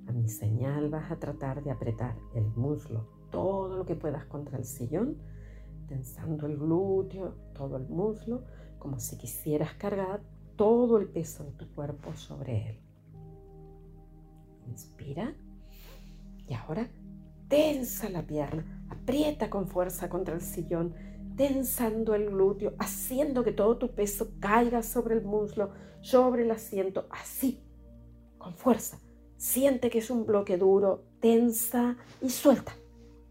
A 0.09 0.13
mi 0.13 0.29
señal 0.29 0.91
vas 0.91 1.11
a 1.11 1.19
tratar 1.19 1.63
de 1.63 1.71
apretar 1.71 2.17
el 2.35 2.45
muslo 2.57 3.09
todo 3.31 3.79
lo 3.79 3.87
que 3.87 3.95
puedas 3.95 4.27
contra 4.27 4.59
el 4.59 4.65
sillón 4.65 5.17
tensando 5.87 6.47
el 6.47 6.57
glúteo, 6.57 7.35
todo 7.55 7.77
el 7.77 7.87
muslo, 7.87 8.45
como 8.79 8.99
si 8.99 9.19
quisieras 9.19 9.75
cargar 9.75 10.23
todo 10.57 10.99
el 10.99 11.09
peso 11.09 11.45
de 11.45 11.53
tu 11.53 11.71
cuerpo 11.75 12.15
sobre 12.15 12.71
él. 12.71 12.81
Inspira 14.67 15.35
y 16.49 16.55
ahora 16.55 16.89
tensa 17.49 18.09
la 18.09 18.27
pierna, 18.27 18.87
aprieta 18.89 19.51
con 19.51 19.67
fuerza 19.69 20.09
contra 20.09 20.35
el 20.35 20.41
sillón, 20.41 20.95
tensando 21.37 22.15
el 22.15 22.31
glúteo, 22.31 22.75
haciendo 22.79 23.45
que 23.45 23.53
todo 23.53 23.79
tu 23.79 23.95
peso 23.95 24.33
caiga 24.41 24.83
sobre 24.83 25.15
el 25.15 25.23
muslo, 25.23 25.71
sobre 26.01 26.43
el 26.43 26.51
asiento, 26.51 27.07
así, 27.11 27.63
con 28.39 28.55
fuerza. 28.55 28.99
Siente 29.37 29.91
que 29.91 29.99
es 29.99 30.11
un 30.11 30.25
bloque 30.25 30.57
duro, 30.57 31.05
tensa 31.21 31.97
y 32.21 32.31
suelta. 32.31 32.73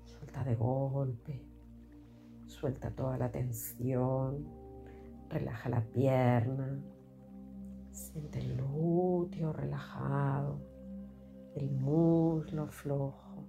Suelta 0.05 0.43
de 0.43 0.55
golpe, 0.55 1.51
Suelta 2.61 2.91
toda 2.91 3.17
la 3.17 3.31
tensión. 3.31 4.45
Relaja 5.29 5.67
la 5.67 5.81
pierna. 5.81 6.79
Siente 7.89 8.37
el 8.37 8.55
glúteo 8.55 9.51
relajado. 9.51 10.61
El 11.55 11.71
muslo 11.71 12.67
flojo. 12.67 13.47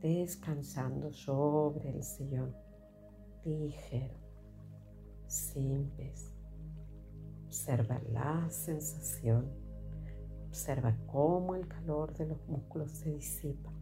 Descansando 0.00 1.12
sobre 1.12 1.90
el 1.90 2.02
sillón. 2.02 2.52
Ligero. 3.44 4.14
Sin. 5.26 5.92
Observa 7.46 8.00
la 8.10 8.48
sensación. 8.50 9.50
Observa 10.48 10.96
cómo 11.06 11.54
el 11.54 11.66
calor 11.66 12.14
de 12.14 12.26
los 12.26 12.46
músculos 12.48 12.90
se 12.90 13.10
disipa 13.10 13.74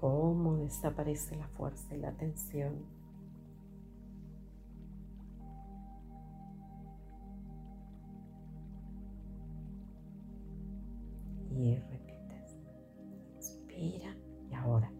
cómo 0.00 0.56
desaparece 0.56 1.36
la 1.36 1.46
fuerza 1.48 1.94
y 1.94 1.98
la 1.98 2.12
tensión. 2.12 2.86
Y 11.50 11.76
repites. 11.76 12.56
Inspira 13.36 14.16
y 14.50 14.54
ahora 14.54 14.90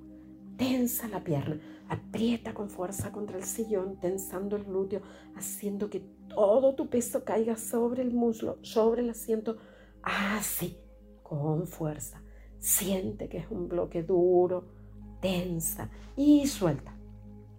tensa 0.61 1.09
la 1.09 1.25
pierna, 1.25 1.59
aprieta 1.89 2.53
con 2.53 2.69
fuerza 2.69 3.11
contra 3.11 3.39
el 3.39 3.45
sillón, 3.45 3.99
tensando 3.99 4.57
el 4.57 4.65
glúteo, 4.65 5.01
haciendo 5.35 5.89
que 5.89 6.01
todo 6.29 6.75
tu 6.75 6.91
peso 6.91 7.25
caiga 7.25 7.57
sobre 7.57 8.03
el 8.03 8.13
muslo, 8.13 8.59
sobre 8.61 9.01
el 9.01 9.09
asiento, 9.09 9.57
así, 10.03 10.77
con 11.23 11.67
fuerza. 11.67 12.23
Siente 12.59 13.31
que 13.31 13.39
es 13.39 13.51
un 13.51 13.69
bloque 13.71 14.03
duro, 14.03 14.67
tensa 15.23 15.89
y 16.15 16.47
suelta. 16.47 16.95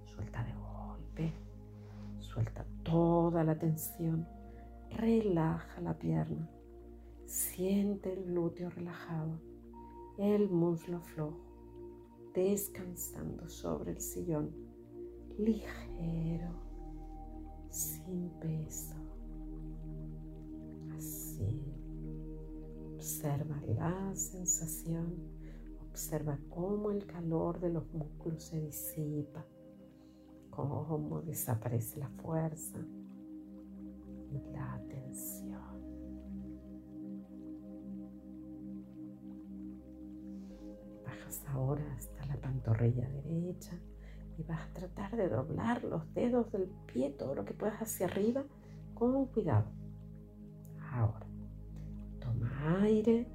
Suelta 0.06 0.44
de 0.44 0.54
golpe. 0.54 1.34
Suelta 2.20 2.64
toda 2.84 3.44
la 3.44 3.58
tensión. 3.58 4.28
Relaja 4.92 5.82
la 5.82 5.98
pierna. 5.98 6.48
Siente 7.26 8.14
el 8.14 8.26
glúteo 8.26 8.70
relajado, 8.70 9.40
el 10.20 10.50
muslo 10.50 11.00
flojo, 11.02 11.51
descansando 12.34 13.48
sobre 13.48 13.91
el 13.91 14.00
sillón, 14.00 14.52
ligero, 15.38 16.54
sin 17.70 18.30
peso. 18.39 18.96
Así. 20.96 21.62
Observa 22.96 23.60
la 23.67 24.15
sensación 24.15 25.41
Observa 25.91 26.39
cómo 26.50 26.89
el 26.89 27.06
calor 27.06 27.60
de 27.60 27.70
los 27.70 27.84
músculos 27.94 28.44
se 28.44 28.62
disipa, 28.62 29.46
cómo 30.50 31.22
desaparece 31.22 32.00
la 32.00 32.08
fuerza 32.08 32.78
y 34.30 34.39
la 34.54 34.82
tensión. 34.88 35.52
Ahora 41.54 41.84
hasta 41.94 42.21
la 42.34 42.41
pantorrilla 42.41 43.08
derecha 43.10 43.74
y 44.38 44.44
vas 44.44 44.62
a 44.62 44.74
tratar 44.74 45.15
de 45.15 45.30
doblar 45.30 45.84
los 45.84 46.13
dedos 46.13 46.52
del 46.52 46.70
pie, 46.91 47.12
todo 47.12 47.36
lo 47.36 47.46
que 47.46 47.54
puedas 47.54 47.82
hacia 47.82 48.08
arriba, 48.08 48.44
con 48.94 49.26
cuidado. 49.28 49.72
Ahora, 50.91 51.26
toma 52.20 52.82
aire 52.84 53.28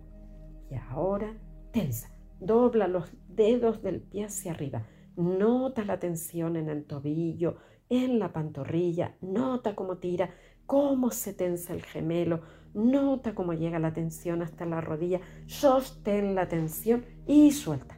y 0.70 0.74
ahora 0.74 1.32
tensa 1.72 2.16
Dobla 2.40 2.86
los 2.86 3.10
dedos 3.28 3.82
del 3.82 4.00
pie 4.00 4.26
hacia 4.26 4.52
arriba. 4.52 4.86
Nota 5.16 5.84
la 5.84 5.98
tensión 5.98 6.56
en 6.56 6.68
el 6.68 6.84
tobillo, 6.84 7.56
en 7.88 8.18
la 8.18 8.32
pantorrilla. 8.32 9.16
Nota 9.22 9.74
cómo 9.74 9.96
tira, 9.96 10.30
cómo 10.66 11.10
se 11.10 11.32
tensa 11.32 11.72
el 11.72 11.82
gemelo. 11.82 12.42
Nota 12.74 13.34
cómo 13.34 13.54
llega 13.54 13.78
la 13.78 13.94
tensión 13.94 14.42
hasta 14.42 14.66
la 14.66 14.82
rodilla. 14.82 15.20
Sostén 15.46 16.34
la 16.34 16.48
tensión 16.48 17.06
y 17.26 17.52
suelta. 17.52 17.95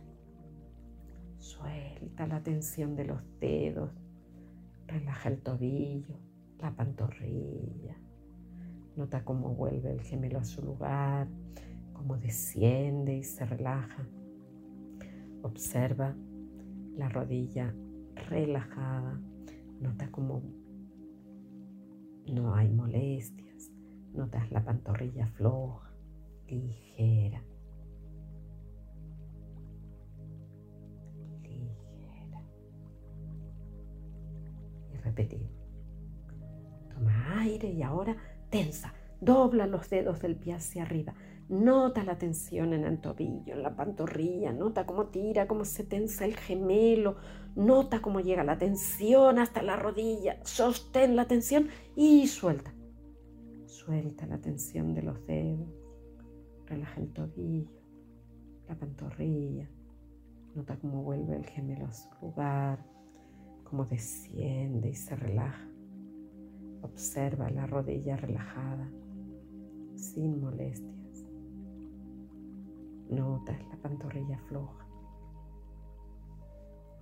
Suelta 1.48 2.26
la 2.26 2.42
tensión 2.42 2.94
de 2.94 3.06
los 3.06 3.22
dedos. 3.40 3.90
Relaja 4.86 5.30
el 5.30 5.40
tobillo, 5.40 6.20
la 6.58 6.76
pantorrilla. 6.76 7.96
Nota 8.96 9.24
cómo 9.24 9.54
vuelve 9.54 9.92
el 9.92 10.02
gemelo 10.02 10.40
a 10.40 10.44
su 10.44 10.60
lugar, 10.60 11.26
cómo 11.94 12.18
desciende 12.18 13.16
y 13.16 13.24
se 13.24 13.46
relaja. 13.46 14.06
Observa 15.42 16.14
la 16.98 17.08
rodilla 17.08 17.74
relajada. 18.28 19.18
Nota 19.80 20.10
cómo 20.10 20.42
no 22.30 22.54
hay 22.54 22.68
molestias. 22.68 23.72
Notas 24.12 24.52
la 24.52 24.62
pantorrilla 24.62 25.28
floja. 25.28 25.94
ligera. 26.46 27.42
Y 35.08 35.10
repetimos. 35.10 35.50
Toma 36.94 37.40
aire 37.40 37.70
y 37.70 37.82
ahora 37.82 38.16
tensa. 38.50 38.92
Dobla 39.20 39.66
los 39.66 39.90
dedos 39.90 40.20
del 40.20 40.36
pie 40.36 40.54
hacia 40.54 40.82
arriba. 40.82 41.14
Nota 41.48 42.04
la 42.04 42.18
tensión 42.18 42.74
en 42.74 42.84
el 42.84 43.00
tobillo, 43.00 43.54
en 43.54 43.62
la 43.62 43.74
pantorrilla, 43.74 44.52
nota 44.52 44.84
cómo 44.84 45.06
tira, 45.06 45.48
cómo 45.48 45.64
se 45.64 45.82
tensa 45.82 46.26
el 46.26 46.36
gemelo, 46.36 47.16
nota 47.56 48.02
cómo 48.02 48.20
llega 48.20 48.44
la 48.44 48.58
tensión 48.58 49.38
hasta 49.38 49.62
la 49.62 49.76
rodilla, 49.76 50.44
sostén 50.44 51.16
la 51.16 51.26
tensión 51.26 51.68
y 51.96 52.26
suelta. 52.26 52.74
Suelta 53.64 54.26
la 54.26 54.38
tensión 54.38 54.92
de 54.92 55.02
los 55.02 55.24
dedos, 55.26 55.70
relaja 56.66 57.00
el 57.00 57.14
tobillo, 57.14 57.80
la 58.68 58.74
pantorrilla, 58.74 59.70
nota 60.54 60.78
cómo 60.78 61.02
vuelve 61.02 61.34
el 61.34 61.46
gemelo 61.46 61.86
a 61.86 61.92
su 61.92 62.10
lugar, 62.20 62.84
cómo 63.68 63.84
desciende 63.84 64.88
y 64.90 64.94
se 64.94 65.14
relaja. 65.14 65.68
Observa 66.82 67.50
la 67.50 67.66
rodilla 67.66 68.16
relajada, 68.16 68.90
sin 69.94 70.40
molestia. 70.40 70.94
Notas 73.10 73.58
la 73.68 73.76
pantorrilla 73.76 74.38
floja, 74.48 74.86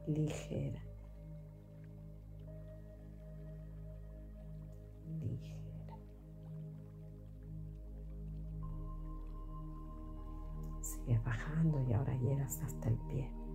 ligera, 0.07 0.83
ligera. 5.21 5.99
Sigues 10.81 11.25
bajando 11.25 11.81
y 11.89 11.93
ahora 11.93 12.15
llegas 12.19 12.63
hasta 12.63 12.89
el 12.89 12.99
pie. 13.09 13.46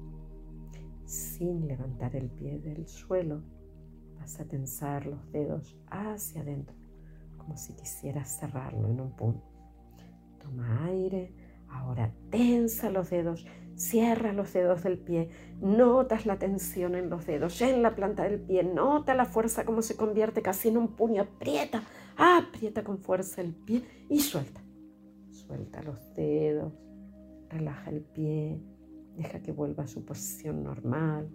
Sin 1.41 1.67
levantar 1.67 2.15
el 2.15 2.30
pie 2.30 2.60
del 2.60 2.88
suelo, 2.88 3.41
vas 4.19 4.39
a 4.39 4.45
tensar 4.45 5.08
los 5.08 5.32
dedos 5.32 5.75
hacia 5.88 6.41
adentro, 6.41 6.75
como 7.36 7.58
si 7.58 7.73
quisieras 7.73 8.38
cerrarlo 8.39 8.88
en 8.88 9.01
un 9.01 9.15
punto. 9.15 9.43
Toma 10.38 10.86
aire 10.86 11.34
Ahora 11.67 12.13
tensa 12.30 12.91
los 12.91 13.10
dedos, 13.10 13.47
cierra 13.73 14.34
los 14.34 14.54
dedos 14.54 14.84
del 14.84 14.99
pie, 14.99 15.30
notas 15.60 16.27
la 16.27 16.38
tensión 16.38 16.93
en 16.93 17.10
los 17.10 17.25
dedos, 17.25 17.60
en 17.63 17.82
la 17.82 17.95
planta 17.95 18.21
del 18.21 18.39
pie, 18.39 18.63
nota 18.63 19.15
la 19.15 19.25
fuerza 19.25 19.65
como 19.65 19.82
se 19.82 19.95
convierte 19.95 20.43
casi 20.43 20.67
en 20.67 20.77
un 20.77 20.89
puño, 20.89 21.23
aprieta, 21.23 21.82
aprieta 22.17 22.84
con 22.84 22.99
fuerza 22.99 23.41
el 23.41 23.56
pie 23.56 23.82
y 24.10 24.19
suelta. 24.19 24.62
Suelta 25.32 25.82
los 25.82 26.13
dedos, 26.13 26.71
relaja 27.49 27.89
el 27.89 28.01
pie, 28.01 28.62
deja 29.17 29.41
que 29.41 29.52
vuelva 29.52 29.84
a 29.84 29.88
su 29.88 30.04
posición 30.06 30.63
normal, 30.63 31.30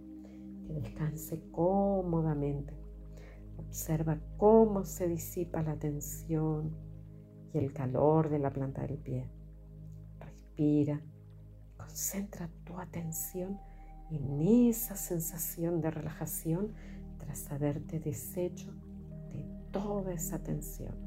que 0.67 0.73
descanse 0.73 1.41
cómodamente. 1.51 2.75
Observa 3.59 4.19
cómo 4.37 4.85
se 4.85 5.09
disipa 5.09 5.63
la 5.63 5.77
tensión 5.77 6.77
y 7.53 7.59
el 7.59 7.73
calor 7.73 8.29
de 8.29 8.39
la 8.39 8.51
planta 8.51 8.87
del 8.87 8.99
pie. 8.99 9.31
Respira, 10.21 11.01
concentra 11.77 12.49
tu 12.65 12.79
atención 12.79 13.59
en 14.11 14.41
esa 14.69 14.97
sensación 14.97 15.81
de 15.81 15.91
relajación 15.91 16.73
tras 17.19 17.51
haberte 17.51 17.99
deshecho 17.99 18.73
de 19.33 19.45
toda 19.73 20.13
esa 20.13 20.43
tensión. 20.43 21.06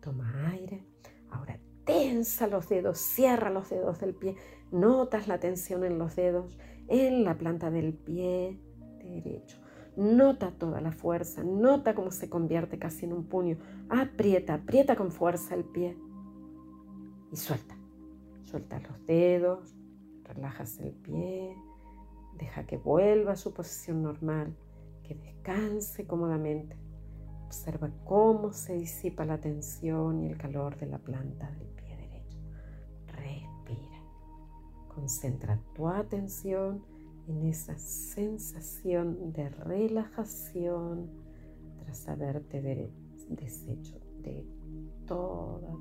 Toma 0.00 0.50
aire. 0.52 0.84
Ahora 1.30 1.58
tensa 1.84 2.46
los 2.46 2.68
dedos, 2.68 2.98
cierra 2.98 3.50
los 3.50 3.70
dedos 3.70 4.00
del 4.00 4.14
pie. 4.14 4.36
Notas 4.70 5.28
la 5.28 5.40
tensión 5.40 5.84
en 5.84 5.98
los 5.98 6.16
dedos, 6.16 6.58
en 6.88 7.24
la 7.24 7.36
planta 7.36 7.70
del 7.70 7.94
pie 7.94 8.60
derecho. 8.98 9.58
Nota 9.96 10.52
toda 10.52 10.80
la 10.80 10.92
fuerza, 10.92 11.42
nota 11.42 11.94
cómo 11.94 12.10
se 12.10 12.30
convierte 12.30 12.78
casi 12.78 13.06
en 13.06 13.12
un 13.12 13.24
puño. 13.24 13.58
Aprieta, 13.88 14.54
aprieta 14.54 14.96
con 14.96 15.10
fuerza 15.10 15.54
el 15.54 15.64
pie 15.64 15.96
y 17.32 17.36
suelta. 17.36 17.76
Suelta 18.44 18.80
los 18.80 19.06
dedos, 19.06 19.74
relajas 20.24 20.78
el 20.78 20.92
pie, 20.92 21.56
deja 22.38 22.66
que 22.66 22.78
vuelva 22.78 23.32
a 23.32 23.36
su 23.36 23.52
posición 23.52 24.02
normal, 24.02 24.56
que 25.02 25.14
descanse 25.14 26.06
cómodamente. 26.06 26.76
Observa 27.50 27.90
cómo 28.04 28.52
se 28.52 28.74
disipa 28.74 29.24
la 29.24 29.40
tensión 29.40 30.20
y 30.20 30.28
el 30.28 30.38
calor 30.38 30.78
de 30.78 30.86
la 30.86 30.98
planta 30.98 31.50
del 31.50 31.66
pie 31.70 31.96
derecho. 31.96 32.38
Respira. 33.08 34.04
Concentra 34.86 35.60
tu 35.74 35.88
atención 35.88 36.84
en 37.26 37.46
esa 37.46 37.76
sensación 37.76 39.32
de 39.32 39.48
relajación 39.48 41.10
tras 41.80 42.06
haberte 42.06 42.62
deshecho 43.30 43.98
de 44.22 44.46
toda 45.08 45.76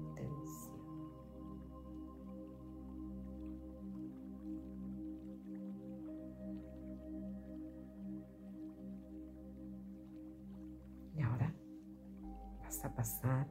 vas 12.70 12.86
a 12.86 12.94
pasar 12.94 13.48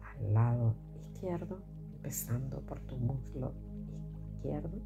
al 0.00 0.32
lado 0.32 0.74
izquierdo, 1.12 1.58
empezando 1.96 2.62
por 2.62 2.80
tu 2.80 2.96
muslo 2.96 3.52
izquierdo 4.32 4.80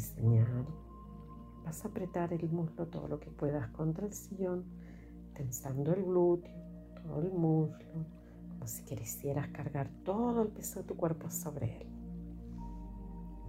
señal, 0.00 0.66
vas 1.64 1.84
a 1.84 1.88
apretar 1.88 2.32
el 2.32 2.48
muslo 2.50 2.88
todo 2.88 3.06
lo 3.06 3.20
que 3.20 3.30
puedas 3.30 3.68
contra 3.70 4.06
el 4.06 4.12
sillón, 4.12 4.64
tensando 5.34 5.94
el 5.94 6.02
glúteo, 6.02 6.52
todo 6.96 7.20
el 7.20 7.30
muslo, 7.30 7.78
como 8.48 8.66
si 8.66 8.82
quisieras 8.82 9.48
cargar 9.48 9.88
todo 10.04 10.42
el 10.42 10.48
peso 10.48 10.80
de 10.80 10.86
tu 10.88 10.96
cuerpo 10.96 11.30
sobre 11.30 11.82
él. 11.82 11.86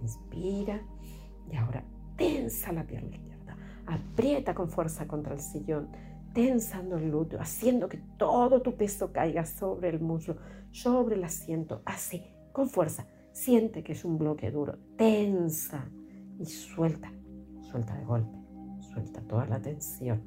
Inspira 0.02 0.80
y 1.50 1.56
ahora 1.56 1.82
tensa 2.16 2.72
la 2.72 2.86
pierna 2.86 3.33
aprieta 3.86 4.54
con 4.54 4.68
fuerza 4.68 5.06
contra 5.06 5.34
el 5.34 5.40
sillón, 5.40 5.88
tensando 6.32 6.96
el 6.96 7.10
glúteo, 7.10 7.40
haciendo 7.40 7.88
que 7.88 7.98
todo 8.18 8.60
tu 8.62 8.74
peso 8.76 9.12
caiga 9.12 9.46
sobre 9.46 9.88
el 9.88 10.00
muslo, 10.00 10.36
sobre 10.70 11.14
el 11.14 11.24
asiento, 11.24 11.82
así, 11.84 12.24
con 12.52 12.68
fuerza. 12.68 13.06
Siente 13.32 13.82
que 13.82 13.92
es 13.92 14.04
un 14.04 14.18
bloque 14.18 14.50
duro, 14.50 14.78
tensa 14.96 15.88
y 16.38 16.46
suelta, 16.46 17.12
suelta 17.70 17.96
de 17.96 18.04
golpe, 18.04 18.36
suelta 18.80 19.20
toda 19.22 19.46
la 19.46 19.60
tensión, 19.60 20.22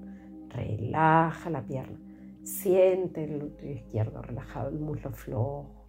relaja 0.50 1.50
la 1.50 1.62
pierna, 1.62 2.00
siente 2.44 3.24
el 3.24 3.40
glúteo 3.40 3.72
izquierdo 3.72 4.22
relajado, 4.22 4.70
el 4.70 4.80
muslo 4.80 5.12
flojo, 5.12 5.88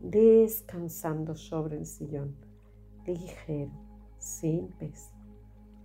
descansando 0.00 1.34
sobre 1.34 1.78
el 1.78 1.86
sillón, 1.86 2.36
ligero, 3.06 3.72
sin 4.18 4.68
peso. 4.68 5.15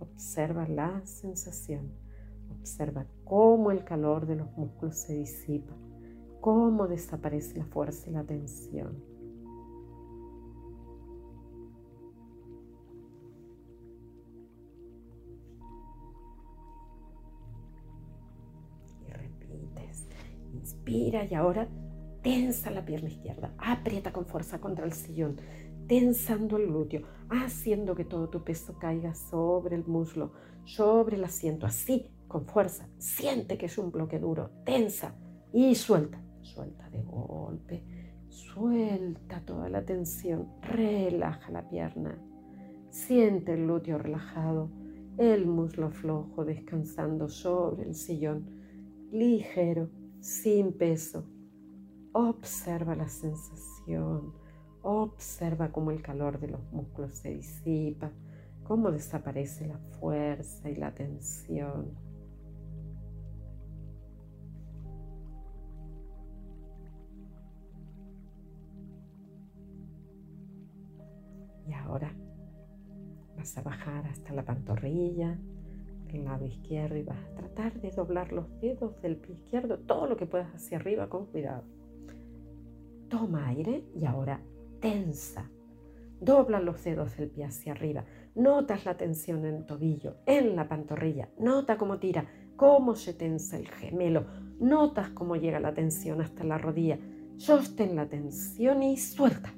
Observa 0.02 0.66
la 0.66 1.00
sensación, 1.06 1.92
observa 2.50 3.06
cómo 3.24 3.70
el 3.70 3.84
calor 3.84 4.26
de 4.26 4.34
los 4.34 4.50
músculos 4.56 4.96
se 4.96 5.14
disipa, 5.14 5.74
cómo 6.40 6.88
desaparece 6.88 7.56
la 7.58 7.66
fuerza 7.66 8.10
y 8.10 8.12
la 8.12 8.24
tensión. 8.24 9.00
Inspira 20.52 21.24
y 21.24 21.34
ahora 21.34 21.68
tensa 22.22 22.70
la 22.70 22.84
pierna 22.84 23.08
izquierda, 23.08 23.54
aprieta 23.58 24.12
con 24.12 24.26
fuerza 24.26 24.60
contra 24.60 24.84
el 24.84 24.92
sillón, 24.92 25.36
tensando 25.92 26.56
el 26.56 26.68
glúteo, 26.68 27.02
haciendo 27.28 27.94
que 27.94 28.06
todo 28.06 28.30
tu 28.30 28.42
peso 28.42 28.78
caiga 28.78 29.14
sobre 29.14 29.76
el 29.76 29.84
muslo, 29.84 30.32
sobre 30.64 31.16
el 31.16 31.24
asiento, 31.24 31.66
así, 31.66 32.08
con 32.28 32.46
fuerza. 32.46 32.88
Siente 32.96 33.58
que 33.58 33.66
es 33.66 33.76
un 33.76 33.92
bloque 33.92 34.18
duro, 34.18 34.48
tensa 34.64 35.14
y 35.52 35.74
suelta, 35.74 36.18
suelta 36.40 36.88
de 36.88 37.02
golpe, 37.02 37.84
suelta 38.30 39.44
toda 39.44 39.68
la 39.68 39.84
tensión, 39.84 40.48
relaja 40.62 41.50
la 41.50 41.68
pierna, 41.68 42.18
siente 42.88 43.52
el 43.52 43.64
glúteo 43.64 43.98
relajado, 43.98 44.70
el 45.18 45.46
muslo 45.46 45.90
flojo 45.90 46.46
descansando 46.46 47.28
sobre 47.28 47.82
el 47.82 47.94
sillón, 47.94 48.46
ligero 49.12 49.90
sin 50.20 50.72
peso. 50.72 51.26
Observa 52.14 52.96
la 52.96 53.10
sensación, 53.10 54.40
observa 54.82 55.70
cómo 55.70 55.90
el 55.90 56.02
calor 56.02 56.38
de 56.40 56.48
los 56.48 56.60
músculos 56.72 57.12
se 57.12 57.30
disipa, 57.30 58.10
cómo 58.64 58.90
desaparece 58.90 59.66
la 59.66 59.78
fuerza 59.78 60.70
y 60.70 60.76
la 60.76 60.92
tensión. 60.94 61.90
Y 71.66 71.72
ahora 71.72 72.12
vas 73.36 73.56
a 73.56 73.62
bajar 73.62 74.06
hasta 74.06 74.32
la 74.32 74.44
pantorrilla 74.44 75.38
del 76.12 76.24
lado 76.24 76.44
izquierdo 76.44 76.96
y 76.96 77.02
vas 77.02 77.18
a 77.18 77.34
tratar 77.34 77.80
de 77.80 77.90
doblar 77.90 78.32
los 78.32 78.46
dedos 78.60 79.00
del 79.00 79.16
pie 79.16 79.34
izquierdo, 79.36 79.78
todo 79.78 80.06
lo 80.06 80.16
que 80.16 80.26
puedas 80.26 80.54
hacia 80.54 80.78
arriba 80.78 81.08
con 81.08 81.26
cuidado. 81.26 81.64
Toma 83.08 83.48
aire 83.48 83.84
y 83.94 84.04
ahora 84.04 84.40
tensa. 84.82 85.48
Dobla 86.20 86.60
los 86.60 86.84
dedos 86.84 87.16
del 87.16 87.30
pie 87.30 87.46
hacia 87.46 87.72
arriba. 87.72 88.04
Notas 88.34 88.84
la 88.84 88.96
tensión 88.96 89.46
en 89.46 89.54
el 89.54 89.66
tobillo, 89.66 90.16
en 90.26 90.54
la 90.54 90.68
pantorrilla. 90.68 91.30
Nota 91.38 91.78
cómo 91.78 91.98
tira, 91.98 92.26
cómo 92.56 92.94
se 92.94 93.14
tensa 93.14 93.56
el 93.56 93.68
gemelo. 93.68 94.26
Notas 94.60 95.10
cómo 95.10 95.36
llega 95.36 95.60
la 95.60 95.72
tensión 95.72 96.20
hasta 96.20 96.44
la 96.44 96.58
rodilla. 96.58 96.98
Sostén 97.38 97.96
la 97.96 98.08
tensión 98.08 98.82
y 98.82 98.96
suelta. 98.98 99.54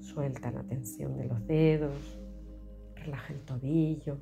Suelta 0.00 0.50
la 0.50 0.62
tensión 0.62 1.16
de 1.18 1.26
los 1.26 1.46
dedos. 1.46 2.18
Relaja 2.94 3.32
el 3.32 3.44
tobillo, 3.44 4.18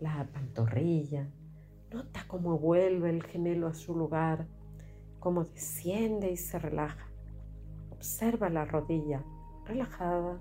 la 0.00 0.26
pantorrilla. 0.32 1.28
Nota 1.92 2.24
cómo 2.26 2.58
vuelve 2.58 3.10
el 3.10 3.22
gemelo 3.22 3.66
a 3.66 3.74
su 3.74 3.94
lugar, 3.94 4.46
cómo 5.20 5.44
desciende 5.44 6.30
y 6.30 6.36
se 6.36 6.58
relaja. 6.58 7.06
Observa 7.90 8.50
la 8.50 8.64
rodilla 8.64 9.22
relajada, 9.66 10.38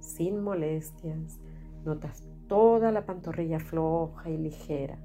sin 0.00 0.42
molestias. 0.42 1.40
Notas 1.84 2.26
toda 2.48 2.92
la 2.92 3.04
pantorrilla 3.04 3.60
floja 3.60 4.30
y 4.30 4.36
ligera. 4.36 4.98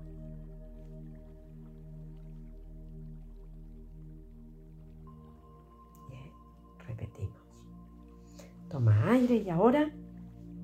Bien, 6.09 6.31
repetimos. 6.87 7.41
Toma 8.69 9.11
aire 9.11 9.35
y 9.35 9.49
ahora 9.49 9.91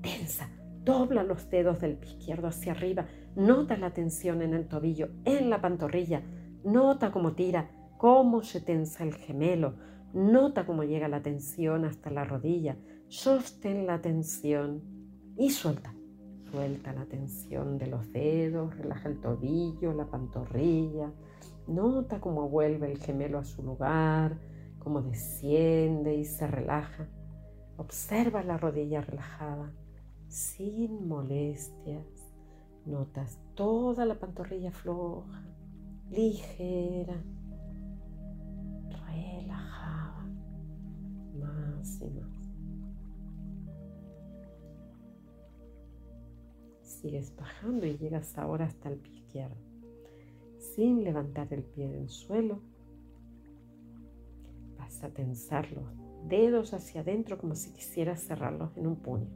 tensa. 0.02 0.48
Dobla 0.84 1.22
los 1.22 1.50
dedos 1.50 1.80
del 1.80 1.98
pie 1.98 2.12
izquierdo 2.12 2.48
hacia 2.48 2.72
arriba. 2.72 3.06
Nota 3.36 3.76
la 3.76 3.92
tensión 3.92 4.40
en 4.40 4.54
el 4.54 4.66
tobillo, 4.66 5.10
en 5.24 5.50
la 5.50 5.60
pantorrilla. 5.60 6.22
Nota 6.64 7.12
cómo 7.12 7.32
tira, 7.32 7.70
cómo 7.98 8.42
se 8.42 8.60
tensa 8.60 9.04
el 9.04 9.14
gemelo. 9.14 9.74
Nota 10.14 10.64
cómo 10.64 10.84
llega 10.84 11.08
la 11.08 11.22
tensión 11.22 11.84
hasta 11.84 12.10
la 12.10 12.24
rodilla. 12.24 12.76
Sostén 13.08 13.86
la 13.86 14.00
tensión 14.00 14.82
y 15.36 15.50
suelta. 15.50 15.94
Suelta 16.50 16.94
la 16.94 17.04
tensión 17.04 17.76
de 17.76 17.88
los 17.88 18.10
dedos, 18.10 18.74
relaja 18.76 19.08
el 19.08 19.20
tobillo, 19.20 19.92
la 19.92 20.06
pantorrilla. 20.06 21.12
Nota 21.66 22.20
cómo 22.20 22.48
vuelve 22.48 22.90
el 22.90 22.98
gemelo 22.98 23.38
a 23.38 23.44
su 23.44 23.62
lugar, 23.62 24.38
cómo 24.78 25.02
desciende 25.02 26.14
y 26.14 26.24
se 26.24 26.46
relaja. 26.46 27.06
Observa 27.76 28.42
la 28.42 28.56
rodilla 28.56 29.02
relajada, 29.02 29.72
sin 30.28 31.06
molestias. 31.06 32.06
Notas 32.86 33.38
toda 33.54 34.06
la 34.06 34.18
pantorrilla 34.18 34.72
floja, 34.72 35.44
ligera. 36.10 37.22
Sigues 46.82 47.34
bajando 47.36 47.86
y 47.86 47.96
llegas 47.96 48.36
ahora 48.36 48.66
hasta 48.66 48.88
el 48.88 48.96
pie 48.96 49.14
izquierdo. 49.14 49.56
Sin 50.58 51.04
levantar 51.04 51.52
el 51.52 51.62
pie 51.62 51.88
del 51.88 52.08
suelo, 52.08 52.60
vas 54.76 55.04
a 55.04 55.10
tensar 55.10 55.70
los 55.72 55.84
dedos 56.28 56.74
hacia 56.74 57.02
adentro 57.02 57.38
como 57.38 57.54
si 57.54 57.72
quisieras 57.72 58.22
cerrarlos 58.22 58.76
en 58.76 58.86
un 58.86 58.96
puño. 58.96 59.28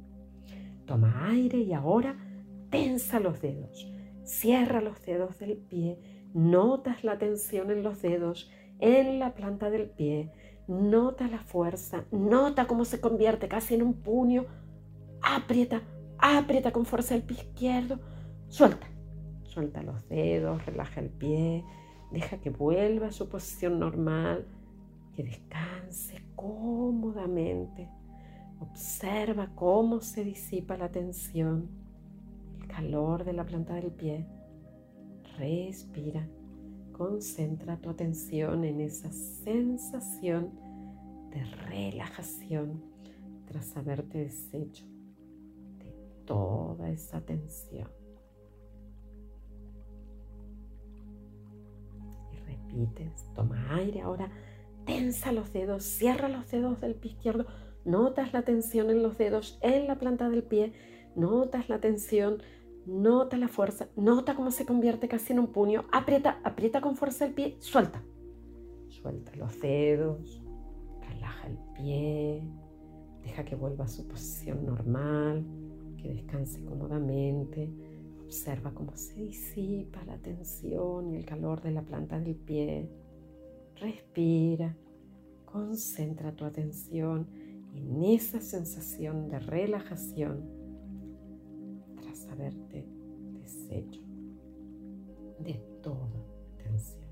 Toma 0.86 1.28
aire 1.30 1.58
y 1.58 1.72
ahora 1.72 2.16
tensa 2.70 3.20
los 3.20 3.40
dedos. 3.40 3.88
Cierra 4.24 4.80
los 4.80 5.00
dedos 5.04 5.38
del 5.38 5.56
pie. 5.56 5.98
Notas 6.34 7.04
la 7.04 7.18
tensión 7.18 7.70
en 7.70 7.82
los 7.82 8.02
dedos, 8.02 8.50
en 8.80 9.18
la 9.18 9.34
planta 9.34 9.70
del 9.70 9.90
pie 9.90 10.32
Nota 10.68 11.26
la 11.26 11.40
fuerza, 11.40 12.04
nota 12.12 12.66
cómo 12.66 12.84
se 12.84 13.00
convierte 13.00 13.48
casi 13.48 13.74
en 13.74 13.82
un 13.82 13.94
puño. 13.94 14.46
Aprieta, 15.20 15.82
aprieta 16.18 16.72
con 16.72 16.86
fuerza 16.86 17.14
el 17.14 17.22
pie 17.22 17.38
izquierdo. 17.38 17.98
Suelta, 18.48 18.86
suelta 19.44 19.82
los 19.82 20.08
dedos, 20.08 20.64
relaja 20.64 21.00
el 21.00 21.10
pie, 21.10 21.64
deja 22.12 22.38
que 22.38 22.50
vuelva 22.50 23.08
a 23.08 23.12
su 23.12 23.28
posición 23.28 23.80
normal, 23.80 24.46
que 25.14 25.24
descanse 25.24 26.24
cómodamente. 26.36 27.88
Observa 28.60 29.50
cómo 29.54 30.00
se 30.00 30.22
disipa 30.22 30.76
la 30.76 30.90
tensión, 30.90 31.68
el 32.60 32.68
calor 32.68 33.24
de 33.24 33.32
la 33.32 33.44
planta 33.44 33.74
del 33.74 33.90
pie. 33.90 34.26
Respira. 35.36 36.28
Concentra 37.02 37.76
tu 37.78 37.90
atención 37.90 38.62
en 38.62 38.80
esa 38.80 39.10
sensación 39.10 40.52
de 41.30 41.42
relajación 41.66 42.80
tras 43.44 43.76
haberte 43.76 44.18
deshecho 44.18 44.86
de 45.78 45.92
toda 46.24 46.90
esa 46.90 47.20
tensión. 47.20 47.88
Y 52.30 52.36
repites, 52.36 53.26
toma 53.34 53.74
aire 53.74 54.02
ahora, 54.02 54.30
tensa 54.86 55.32
los 55.32 55.52
dedos, 55.52 55.82
cierra 55.82 56.28
los 56.28 56.48
dedos 56.52 56.80
del 56.80 56.94
pie 56.94 57.10
izquierdo, 57.10 57.46
notas 57.84 58.32
la 58.32 58.42
tensión 58.42 58.90
en 58.90 59.02
los 59.02 59.18
dedos, 59.18 59.58
en 59.60 59.88
la 59.88 59.98
planta 59.98 60.30
del 60.30 60.44
pie, 60.44 60.72
notas 61.16 61.68
la 61.68 61.80
tensión 61.80 62.40
Nota 62.86 63.36
la 63.36 63.46
fuerza, 63.46 63.88
nota 63.94 64.34
cómo 64.34 64.50
se 64.50 64.66
convierte 64.66 65.06
casi 65.06 65.32
en 65.32 65.38
un 65.38 65.48
puño. 65.48 65.84
Aprieta, 65.92 66.40
aprieta 66.42 66.80
con 66.80 66.96
fuerza 66.96 67.24
el 67.24 67.32
pie, 67.32 67.56
suelta. 67.60 68.02
Suelta 68.88 69.34
los 69.36 69.60
dedos, 69.60 70.42
relaja 71.00 71.46
el 71.46 71.58
pie, 71.76 72.42
deja 73.22 73.44
que 73.44 73.54
vuelva 73.54 73.84
a 73.84 73.88
su 73.88 74.06
posición 74.08 74.66
normal, 74.66 75.44
que 75.96 76.08
descanse 76.08 76.64
cómodamente. 76.64 77.70
Observa 78.24 78.72
cómo 78.72 78.96
se 78.96 79.14
disipa 79.14 80.02
la 80.04 80.18
tensión 80.18 81.12
y 81.12 81.16
el 81.16 81.24
calor 81.24 81.60
de 81.62 81.70
la 81.70 81.82
planta 81.82 82.18
del 82.18 82.34
pie. 82.34 82.88
Respira, 83.76 84.76
concentra 85.44 86.32
tu 86.34 86.44
atención 86.44 87.28
en 87.74 88.02
esa 88.02 88.40
sensación 88.40 89.28
de 89.28 89.38
relajación 89.38 90.61
haberte 92.32 92.86
deshecho 93.40 94.00
de 95.38 95.54
toda 95.82 96.08
tensión. 96.56 97.02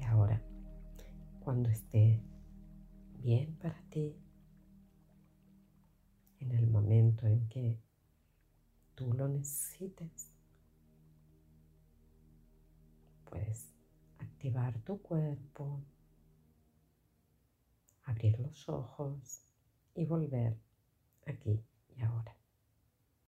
Y 0.00 0.04
ahora, 0.04 0.42
cuando 1.40 1.70
esté 1.70 2.20
bien 3.22 3.56
para 3.56 3.80
ti, 3.90 4.16
en 6.40 6.50
el 6.50 6.66
momento 6.66 7.26
en 7.26 7.48
que 7.48 7.78
tú 8.94 9.12
lo 9.12 9.28
necesites, 9.28 10.33
puedes 13.34 13.74
activar 14.20 14.78
tu 14.84 15.02
cuerpo, 15.02 15.82
abrir 18.04 18.38
los 18.38 18.68
ojos 18.68 19.42
y 19.96 20.06
volver 20.06 20.56
aquí 21.26 21.60
y 21.96 22.02
ahora. 22.02 22.36